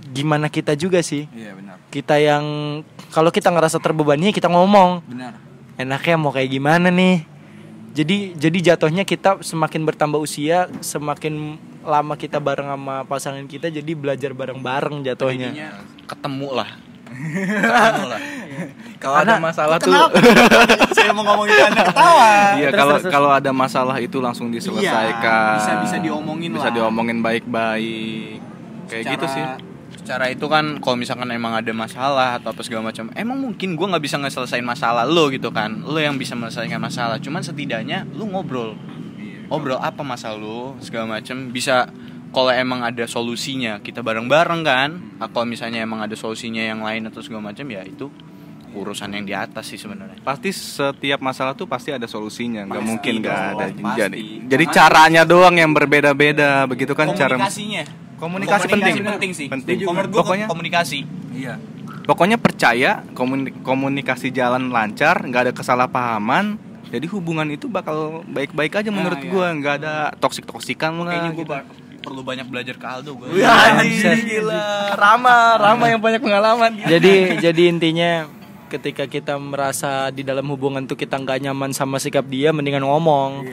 gimana 0.09 0.49
kita 0.49 0.73
juga 0.73 1.05
sih? 1.05 1.29
iya 1.33 1.53
benar 1.53 1.77
Kita 1.93 2.17
yang 2.17 2.45
kalau 3.13 3.29
kita 3.29 3.53
ngerasa 3.53 3.77
terbebani 3.77 4.33
kita 4.33 4.49
ngomong. 4.49 5.05
benar 5.05 5.37
enaknya 5.77 6.17
mau 6.17 6.33
kayak 6.33 6.51
gimana 6.53 6.89
nih 6.93 7.25
jadi 7.93 8.17
jadi 8.33 8.59
jatuhnya 8.73 9.05
kita 9.05 9.41
semakin 9.41 9.85
bertambah 9.85 10.17
usia 10.17 10.69
semakin 10.81 11.57
lama 11.83 12.15
kita 12.15 12.39
bareng 12.39 12.67
sama 12.67 13.05
pasangan 13.05 13.45
kita 13.45 13.69
jadi 13.69 13.93
belajar 13.93 14.33
bareng-bareng 14.33 15.05
jatuhnya 15.05 15.51
Jadinya 15.51 15.71
ketemu 16.07 16.49
lah 16.53 16.69
ketemu 17.13 18.07
lah 18.09 18.21
Kalau 18.97 19.17
ada 19.19 19.35
masalah 19.37 19.77
tuh 19.77 19.91
saya 20.93 21.11
mau 21.11 21.27
ngomongin 21.27 21.67
anda 21.67 21.83
ketawa 21.83 22.29
Iya, 22.55 22.69
kalau 22.71 22.97
kalau 23.03 23.31
ada 23.31 23.51
masalah 23.51 23.99
itu 23.99 24.17
langsung 24.17 24.49
diselesaikan. 24.49 25.59
Iya, 25.59 25.59
bisa- 25.59 25.81
bisa 25.83 25.97
diomongin 25.99 26.55
Bisa 26.55 26.71
lah. 26.71 26.73
diomongin 26.73 27.19
baik-baik. 27.19 28.39
Kayak 28.87 29.05
gitu 29.11 29.27
sih. 29.27 29.43
Secara 30.03 30.35
itu 30.35 30.51
kan 30.51 30.83
kalau 30.83 30.99
misalkan 30.99 31.31
emang 31.31 31.55
ada 31.55 31.71
masalah 31.71 32.43
atau 32.43 32.51
apa 32.51 32.61
segala 32.67 32.91
macam 32.91 33.07
emang 33.15 33.39
mungkin 33.39 33.79
gua 33.79 33.95
nggak 33.95 34.03
bisa 34.03 34.19
ngeselesain 34.19 34.67
masalah 34.67 35.07
lo 35.07 35.31
gitu 35.31 35.55
kan. 35.55 35.87
Lo 35.87 36.03
yang 36.03 36.19
bisa 36.19 36.35
menyelesaikan 36.35 36.83
masalah. 36.83 37.23
Cuman 37.23 37.41
setidaknya 37.47 38.05
lu 38.11 38.27
ngobrol. 38.27 38.75
Ngobrol 39.47 39.79
apa 39.79 40.03
masalah 40.03 40.37
lo 40.43 40.75
segala 40.83 41.19
macam. 41.19 41.55
Bisa 41.55 41.87
kalau 42.35 42.51
emang 42.51 42.83
ada 42.83 43.07
solusinya 43.07 43.79
kita 43.79 44.03
bareng-bareng 44.03 44.63
kan. 44.67 44.91
Nah, 45.23 45.31
kalau 45.31 45.47
misalnya 45.47 45.87
emang 45.87 46.03
ada 46.03 46.19
solusinya 46.19 46.61
yang 46.61 46.83
lain 46.83 47.07
atau 47.07 47.23
segala 47.23 47.55
macam 47.55 47.65
ya 47.71 47.87
itu 47.87 48.11
urusan 48.73 49.13
yang 49.13 49.25
di 49.29 49.37
atas 49.37 49.69
sih 49.69 49.79
sebenarnya. 49.79 50.19
Pasti 50.25 50.49
setiap 50.51 51.21
masalah 51.21 51.53
tuh 51.53 51.69
pasti 51.69 51.93
ada 51.93 52.09
solusinya, 52.09 52.65
nggak 52.65 52.85
mungkin 52.85 53.21
nggak 53.21 53.41
ada. 53.53 53.65
pasti. 53.69 54.01
Jadi, 54.01 54.21
jadi 54.49 54.65
caranya 54.73 55.23
doang 55.29 55.61
yang 55.61 55.77
berbeda-beda, 55.77 56.65
begitu 56.65 56.97
kan 56.97 57.13
cara. 57.13 57.37
komunikasinya 57.37 58.12
Komunikasi 58.23 58.71
penting. 58.71 58.95
penting 59.03 59.31
sih 59.35 59.47
Penting. 59.51 59.83
Kalau 59.83 59.93
menurut 59.93 60.11
gua 60.15 60.23
Pokoknya- 60.23 60.47
komunikasi 60.47 61.03
iya 61.35 61.59
Pokoknya 62.03 62.35
percaya 62.35 63.07
komuni- 63.15 63.55
komunikasi 63.63 64.35
jalan 64.35 64.75
lancar, 64.75 65.23
nggak 65.23 65.43
ada 65.47 65.53
kesalahpahaman. 65.55 66.59
Jadi 66.91 67.07
hubungan 67.07 67.47
itu 67.47 67.71
bakal 67.71 68.27
baik-baik 68.27 68.75
aja 68.75 68.91
menurut 68.91 69.23
iya. 69.23 69.31
gua, 69.31 69.47
nggak 69.55 69.75
ada 69.79 69.95
toksik-toksikan 70.19 70.99
lah. 70.99 71.15
kayaknya 71.15 71.31
gitu. 71.33 71.47
gua 71.47 71.63
perlu 72.03 72.27
banyak 72.27 72.47
belajar 72.51 72.75
ke 72.75 72.83
Aldo 72.83 73.15
gua 73.15 73.31
gila. 73.31 74.67
Rama, 74.99 75.37
Rama 75.55 75.85
yang 75.87 76.03
banyak 76.03 76.19
pengalaman. 76.19 76.75
jadi 76.83 77.39
jadi 77.39 77.63
intinya 77.71 78.27
ketika 78.73 79.05
kita 79.05 79.37
merasa 79.37 80.09
di 80.09 80.25
dalam 80.25 80.49
hubungan 80.49 80.89
tuh 80.89 80.97
kita 80.97 81.21
nggak 81.21 81.45
nyaman 81.45 81.77
sama 81.77 82.01
sikap 82.01 82.25
dia 82.25 82.57
mendingan 82.57 82.89
ngomong. 82.89 83.45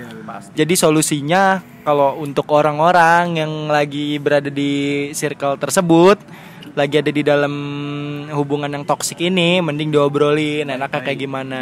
Jadi 0.55 0.79
solusinya 0.79 1.59
kalau 1.83 2.15
untuk 2.23 2.47
orang-orang 2.55 3.43
yang 3.43 3.51
lagi 3.67 4.15
berada 4.15 4.47
di 4.47 5.11
circle 5.11 5.59
tersebut 5.59 6.23
lagi 6.77 7.01
ada 7.01 7.11
di 7.11 7.23
dalam 7.25 7.53
hubungan 8.31 8.71
yang 8.71 8.87
toksik 8.87 9.19
ini 9.19 9.59
mending 9.59 9.91
diobrolin 9.91 10.71
enaknya 10.71 11.03
kayak 11.03 11.19
gimana. 11.19 11.61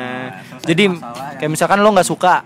Jadi 0.62 0.93
kayak 1.41 1.50
misalkan 1.50 1.82
lo 1.82 1.89
nggak 1.89 2.06
suka 2.06 2.46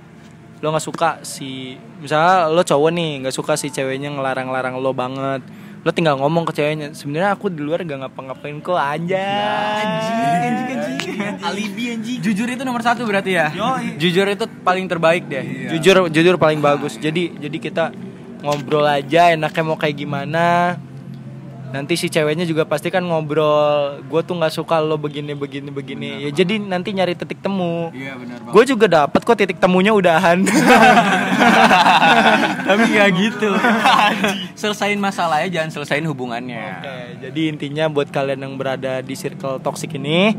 lo 0.62 0.69
nggak 0.69 0.86
suka 0.86 1.10
si 1.26 1.74
misalnya 1.97 2.45
lo 2.54 2.62
cowok 2.62 2.89
nih 2.93 3.12
nggak 3.26 3.34
suka 3.34 3.58
si 3.58 3.74
ceweknya 3.74 4.13
ngelarang-larang 4.13 4.78
lo 4.78 4.93
banget 4.93 5.41
lo 5.82 5.89
tinggal 5.89 6.13
ngomong 6.22 6.46
ke 6.46 6.62
ceweknya 6.62 6.94
sebenarnya 6.94 7.34
aku 7.34 7.50
di 7.50 7.58
luar 7.58 7.82
gak 7.82 8.06
ngapa-ngapain 8.06 8.62
kok 8.62 8.78
anjay. 8.78 9.82
Alibi 11.50 11.84
anjing. 11.98 12.22
Jujur 12.22 12.46
itu 12.46 12.62
nomor 12.62 12.86
satu 12.86 13.02
berarti 13.02 13.34
ya? 13.34 13.50
Jujur 13.98 14.30
itu 14.30 14.46
paling 14.62 14.86
terbaik 14.86 15.26
deh. 15.26 15.74
Jujur 15.74 16.06
jujur 16.13 16.38
paling 16.38 16.62
bagus. 16.62 17.02
Jadi 17.02 17.34
jadi 17.34 17.58
kita 17.58 17.89
ngobrol 18.46 18.86
aja 18.86 19.34
enaknya 19.34 19.62
mau 19.65 19.78
kayak 19.78 19.98
gimana 19.98 20.78
nanti 21.71 21.95
si 21.95 22.12
ceweknya 22.12 22.43
juga 22.43 22.67
pasti 22.67 22.91
kan 22.91 23.03
ngobrol 23.03 24.03
gue 24.05 24.21
tuh 24.21 24.36
nggak 24.36 24.53
suka 24.53 24.84
lo 24.84 24.99
begini 24.99 25.34
begini 25.34 25.71
begini. 25.71 26.10
Ya 26.27 26.31
jadi 26.31 26.60
nanti 26.60 26.91
nyari 26.91 27.15
titik 27.15 27.39
temu. 27.39 27.89
Iya 27.95 28.19
benar 28.19 28.38
gue 28.51 28.63
juga 28.67 28.86
dapat 28.91 29.21
kok 29.23 29.39
titik 29.39 29.57
temunya 29.57 29.95
udahan. 29.95 30.43
Tapi 32.67 32.84
nggak 32.91 33.10
gitu. 33.15 33.49
Selesain 34.55 34.99
masalahnya 34.99 35.49
jangan 35.49 35.69
selesain 35.71 36.05
hubungannya. 36.05 36.84
Oke, 36.84 36.95
jadi 37.27 37.41
intinya 37.51 37.86
buat 37.88 38.12
kalian 38.12 38.43
yang 38.43 38.53
berada 38.60 38.99
di 39.01 39.15
circle 39.15 39.60
toxic 39.63 39.95
ini, 39.95 40.36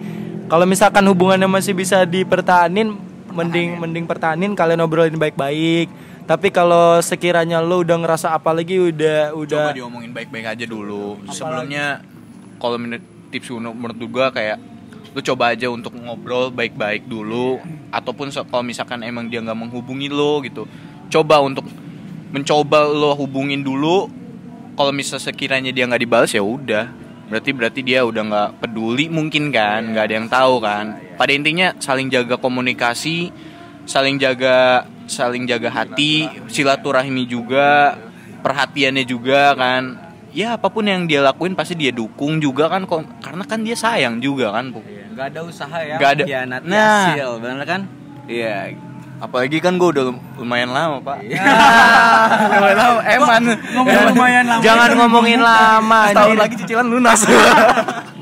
kalau 0.46 0.68
misalkan 0.68 1.04
hubungannya 1.08 1.48
masih 1.48 1.72
bisa 1.72 2.04
dipertahanin, 2.04 2.94
mending 3.32 3.80
mending 3.80 4.04
pertahanin 4.04 4.52
kalian 4.52 4.84
obrolin 4.84 5.16
baik-baik. 5.16 5.88
Tapi 6.22 6.54
kalau 6.54 7.02
sekiranya 7.02 7.58
lo 7.58 7.82
udah 7.82 7.98
ngerasa 7.98 8.30
apalagi 8.30 8.78
udah 8.78 9.34
udah 9.34 9.74
coba 9.74 9.74
diomongin 9.74 10.10
baik-baik 10.14 10.46
aja 10.54 10.64
dulu. 10.64 11.18
Sebelumnya 11.34 12.00
kalau 12.62 12.78
menurut 12.78 13.02
tips 13.34 13.50
menurut 13.50 13.76
menurut 13.76 13.98
gua 14.06 14.26
kayak 14.30 14.58
lu 15.12 15.20
coba 15.20 15.52
aja 15.52 15.68
untuk 15.68 15.92
ngobrol 15.98 16.54
baik-baik 16.54 17.10
dulu. 17.10 17.58
Ataupun 17.90 18.30
so- 18.30 18.46
kalau 18.46 18.62
misalkan 18.62 19.02
emang 19.02 19.26
dia 19.26 19.42
nggak 19.42 19.58
menghubungi 19.58 20.08
lo 20.08 20.38
gitu. 20.46 20.64
Coba 21.10 21.42
untuk 21.42 21.66
mencoba 22.30 22.86
lo 22.86 23.18
hubungin 23.18 23.60
dulu. 23.66 24.06
Kalau 24.72 24.94
misal 24.94 25.20
sekiranya 25.20 25.74
dia 25.74 25.84
nggak 25.84 26.02
dibalas 26.06 26.30
ya 26.32 26.40
udah. 26.40 26.88
Berarti 27.28 27.50
berarti 27.52 27.80
dia 27.82 28.06
udah 28.06 28.22
nggak 28.24 28.50
peduli 28.62 29.10
mungkin 29.10 29.50
kan. 29.50 29.90
Nggak 29.90 30.04
ada 30.06 30.14
yang 30.16 30.28
tahu 30.30 30.54
kan. 30.62 30.96
Pada 31.18 31.32
intinya 31.34 31.74
saling 31.82 32.08
jaga 32.08 32.38
komunikasi 32.38 33.50
saling 33.84 34.18
jaga 34.18 34.86
saling 35.06 35.44
jaga 35.44 35.68
hati 35.68 36.26
silaturahmi 36.46 37.26
juga 37.26 37.98
perhatiannya 38.40 39.04
juga 39.04 39.54
kan 39.54 39.82
ya 40.32 40.56
apa 40.56 40.72
pun 40.72 40.88
yang 40.88 41.04
dia 41.04 41.20
lakuin 41.20 41.52
pasti 41.52 41.76
dia 41.76 41.92
dukung 41.92 42.40
juga 42.40 42.66
kan 42.66 42.88
kok 42.88 43.04
karena 43.20 43.44
kan 43.44 43.60
dia 43.60 43.76
sayang 43.76 44.18
juga 44.18 44.50
kan 44.50 44.72
Bu. 44.72 44.80
nggak 45.12 45.26
ada 45.28 45.40
usaha 45.44 45.78
ya 45.84 46.00
Nggak 46.00 46.10
ada. 46.16 46.24
Nah. 46.64 47.12
hasil 47.12 47.30
benar 47.38 47.64
kan 47.68 47.80
iya 48.24 48.72
apalagi 49.20 49.60
kan 49.60 49.76
gue 49.76 49.88
udah 49.92 50.04
lumayan 50.40 50.72
lama 50.72 50.98
pak 50.98 51.18
Lumayan 52.52 52.78
lama, 52.80 53.00
eman. 53.06 53.42
lumayan 54.10 54.44
lama 54.48 54.62
jangan 54.64 54.90
ngomongin 54.98 55.38
lama 55.38 55.98
anjir. 56.10 56.34
lagi 56.34 56.54
cicilan 56.58 56.86
lunas. 56.88 57.20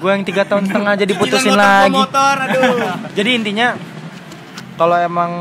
Gue 0.00 0.16
yang 0.16 0.24
tiga 0.24 0.48
tahun 0.48 0.64
setengah 0.64 0.96
jadi 0.96 1.12
putusin 1.12 1.52
lagi. 1.52 2.00
Jadi 3.12 3.30
intinya 3.36 3.76
kalau 4.80 4.96
emang 4.96 5.32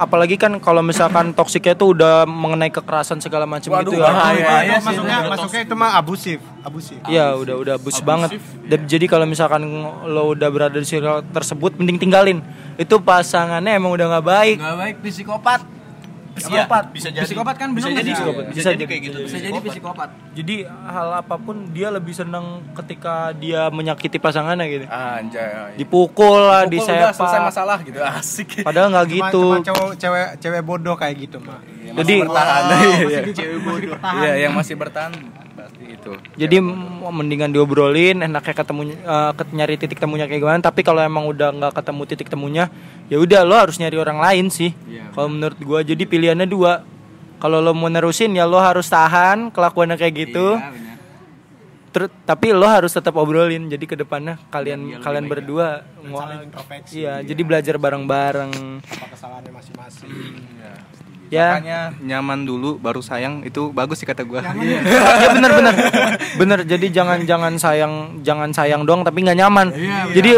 apalagi 0.00 0.40
kan 0.40 0.56
kalau 0.64 0.80
misalkan 0.80 1.30
toksiknya 1.38 1.76
tuh 1.76 1.92
udah 1.92 2.24
mengenai 2.24 2.72
kekerasan 2.72 3.20
segala 3.20 3.44
macam 3.44 3.68
gitu 3.68 4.00
ya. 4.00 4.08
bahaya 4.08 4.80
sih 4.80 4.88
masuknya 4.88 5.16
masuknya 5.28 5.60
itu 5.68 5.74
mah 5.76 5.90
abusif 6.00 6.40
abusif 6.64 6.98
Iya 7.04 7.36
udah 7.36 7.54
udah 7.56 7.74
abus 7.76 8.00
banget. 8.04 8.36
Dan 8.68 8.84
jadi 8.88 9.04
kalau 9.08 9.24
misalkan 9.28 9.64
lo 10.08 10.32
udah 10.36 10.48
berada 10.52 10.76
di 10.76 10.84
circle 10.84 11.24
tersebut, 11.32 11.80
mending 11.80 11.96
tinggalin. 11.96 12.38
Itu 12.76 13.00
pasangannya 13.00 13.80
emang 13.80 13.96
udah 13.96 14.06
nggak 14.16 14.26
baik. 14.28 14.56
nggak 14.60 14.78
baik 14.78 14.96
psikopat 15.04 15.60
psikopat 16.36 16.84
bisa 16.94 17.08
jadi 17.10 17.26
psikopat 17.26 17.54
kan 17.58 17.68
bisa 17.74 17.86
bener 17.90 18.00
jadi 18.02 18.12
sih? 18.14 18.24
bisa, 18.24 18.42
Bisa 18.54 18.68
jadi 18.74 18.84
kayak 18.86 19.02
gitu 19.10 19.18
bisa 19.26 19.38
jadi 19.38 19.58
psikopat 19.58 20.08
Jadi 20.30 20.56
hal 20.64 21.08
apa 21.20 21.34
pun 21.42 21.74
dia 21.74 21.90
lebih 21.90 22.14
seneng 22.14 22.62
ketika 22.78 23.34
dia 23.34 23.66
menyakiti 23.66 24.22
pasangannya 24.22 24.66
gitu. 24.70 24.84
Anjay. 24.86 25.74
Dipukul 25.74 26.38
lah, 26.46 26.62
Pukul 26.70 26.86
udah 26.86 27.10
selesai 27.10 27.40
masalah 27.42 27.78
gitu. 27.82 27.98
Asik. 28.22 28.62
Padahal 28.62 28.94
nggak 28.94 29.06
gitu. 29.10 29.42
cuma 29.42 29.66
cowok 29.66 29.90
cewek 29.98 30.28
cewek 30.38 30.62
bodoh 30.62 30.94
kayak 30.94 31.18
gitu 31.26 31.42
mah 31.42 31.58
Jadi 31.98 32.14
bertahan. 32.22 32.62
Iya, 33.10 33.20
cewek 33.34 33.58
bodoh 33.66 33.98
Iya, 33.98 34.32
yang 34.46 34.52
masih 34.54 34.78
bertahan 34.78 35.12
pasti 35.92 35.98
itu. 35.98 36.12
jadi 36.36 36.56
m- 36.58 36.78
mendingan 37.10 37.50
diobrolin, 37.50 38.20
enaknya 38.20 38.54
ketemu 38.54 38.82
ket- 39.34 39.52
nyari 39.52 39.74
titik 39.76 39.98
temunya 39.98 40.24
kayak 40.24 40.40
gimana. 40.40 40.60
Tapi 40.60 40.80
kalau 40.80 41.00
emang 41.00 41.26
udah 41.26 41.50
nggak 41.50 41.72
ketemu 41.74 42.02
titik 42.06 42.28
temunya, 42.28 42.70
ya 43.06 43.16
udah 43.16 43.40
lo 43.42 43.56
harus 43.56 43.76
nyari 43.76 43.96
orang 43.96 44.18
lain 44.18 44.46
sih. 44.48 44.70
Kalau 45.10 45.28
menurut 45.28 45.58
gua 45.58 45.80
jadi 45.80 46.00
pilihannya 46.00 46.46
dua. 46.46 46.86
Kalau 47.36 47.58
lo 47.58 47.72
mau 47.72 47.88
nerusin 47.88 48.30
ya 48.30 48.44
lo 48.44 48.56
harus 48.56 48.86
tahan 48.86 49.48
kelakuannya 49.48 49.96
kayak 49.96 50.14
gitu. 50.20 50.54
Iya, 50.54 50.68
benar. 50.68 50.96
Ter- 51.90 52.12
tapi 52.22 52.52
lo 52.52 52.62
harus 52.62 52.92
tetap 52.92 53.16
obrolin. 53.16 53.66
Jadi 53.66 53.82
ke 53.82 53.96
depannya 53.96 54.36
kalian 54.46 55.00
kalian 55.00 55.24
berdua 55.26 55.82
saling 55.98 56.46
introspeksi. 56.46 57.00
Iya, 57.00 57.24
jadi 57.24 57.40
belajar 57.40 57.74
bareng-bareng. 57.76 58.52
apa 58.78 59.06
kesalahannya 59.08 59.50
masing-masing 59.50 60.10
Ya. 60.54 60.74
Makanya 61.30 61.94
nyaman 62.02 62.42
dulu 62.42 62.82
baru 62.82 62.98
sayang 62.98 63.46
itu 63.46 63.70
bagus 63.70 64.02
sih 64.02 64.08
kata 64.08 64.26
gua. 64.26 64.42
ya 65.22 65.28
bener 65.30 65.50
bener. 65.54 65.74
Bener 66.34 66.58
jadi 66.66 66.86
jangan 66.90 67.22
jangan 67.22 67.54
sayang 67.54 68.24
jangan 68.26 68.50
sayang 68.50 68.82
dong 68.82 69.06
tapi 69.06 69.22
nggak 69.22 69.38
nyaman. 69.38 69.70
Jadi 70.10 70.30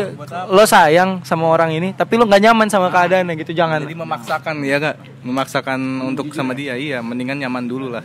lo 0.53 0.65
sayang 0.69 1.25
sama 1.25 1.49
orang 1.49 1.73
ini 1.73 1.97
tapi 1.97 2.21
lo 2.21 2.29
nggak 2.29 2.43
nyaman 2.45 2.69
sama 2.69 2.93
keadaannya 2.93 3.35
gitu 3.41 3.57
jangan. 3.57 3.81
Jadi 3.89 3.97
memaksakan 3.97 4.55
ya 4.61 4.77
kak, 4.77 4.95
memaksakan 5.25 5.81
untuk 6.05 6.29
sama 6.37 6.53
dia 6.53 6.77
iya, 6.77 7.01
mendingan 7.01 7.41
nyaman 7.41 7.65
dulu 7.65 7.89
lah. 7.89 8.05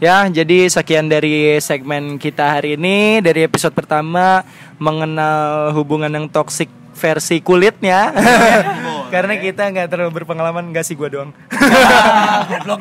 ya 0.00 0.24
jadi 0.32 0.64
sekian 0.72 1.12
dari 1.12 1.60
segmen 1.60 2.16
kita 2.16 2.56
hari 2.56 2.80
ini 2.80 3.20
dari 3.20 3.44
episode 3.44 3.76
pertama 3.76 4.40
mengenal 4.80 5.76
hubungan 5.76 6.08
yang 6.08 6.24
toksik 6.24 6.72
versi 6.96 7.40
kulitnya 7.44 8.08
karena 9.10 9.34
kita 9.36 9.66
nggak 9.68 9.88
terlalu 9.90 10.22
berpengalaman 10.22 10.70
nggak 10.70 10.86
sih 10.86 10.94
gua 10.94 11.10
doang. 11.10 11.30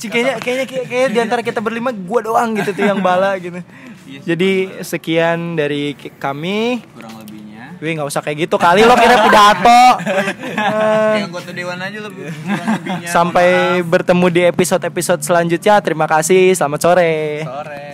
Ci, 0.00 0.06
kayaknya 0.12 0.40
kayaknya 0.40 0.66
kayak, 0.66 1.08
di 1.12 1.18
antara 1.20 1.40
kita 1.44 1.60
berlima 1.60 1.92
gua 1.92 2.20
doang 2.24 2.56
gitu 2.56 2.72
tuh 2.72 2.84
yang 2.88 3.04
bala 3.04 3.36
gitu. 3.38 3.60
Jadi 4.24 4.80
sekian 4.80 5.54
dari 5.54 5.92
kami. 6.16 6.80
Kurang 6.96 7.20
lebihnya. 7.20 7.76
Wih 7.78 7.94
nggak 7.94 8.08
usah 8.08 8.24
kayak 8.24 8.48
gitu 8.48 8.56
kali 8.58 8.82
lo 8.82 8.96
kira 8.96 9.22
pidato. 9.22 9.82
Eh, 10.58 11.24
dewan 11.54 11.78
aja 11.78 11.98
lebih 12.02 12.28
sampai 13.06 13.78
bertemu 13.86 14.26
di 14.28 14.42
episode-episode 14.50 15.22
selanjutnya. 15.22 15.78
Terima 15.78 16.10
kasih. 16.10 16.52
Selamat 16.52 16.80
sore. 16.82 17.46
Sore. 17.46 17.88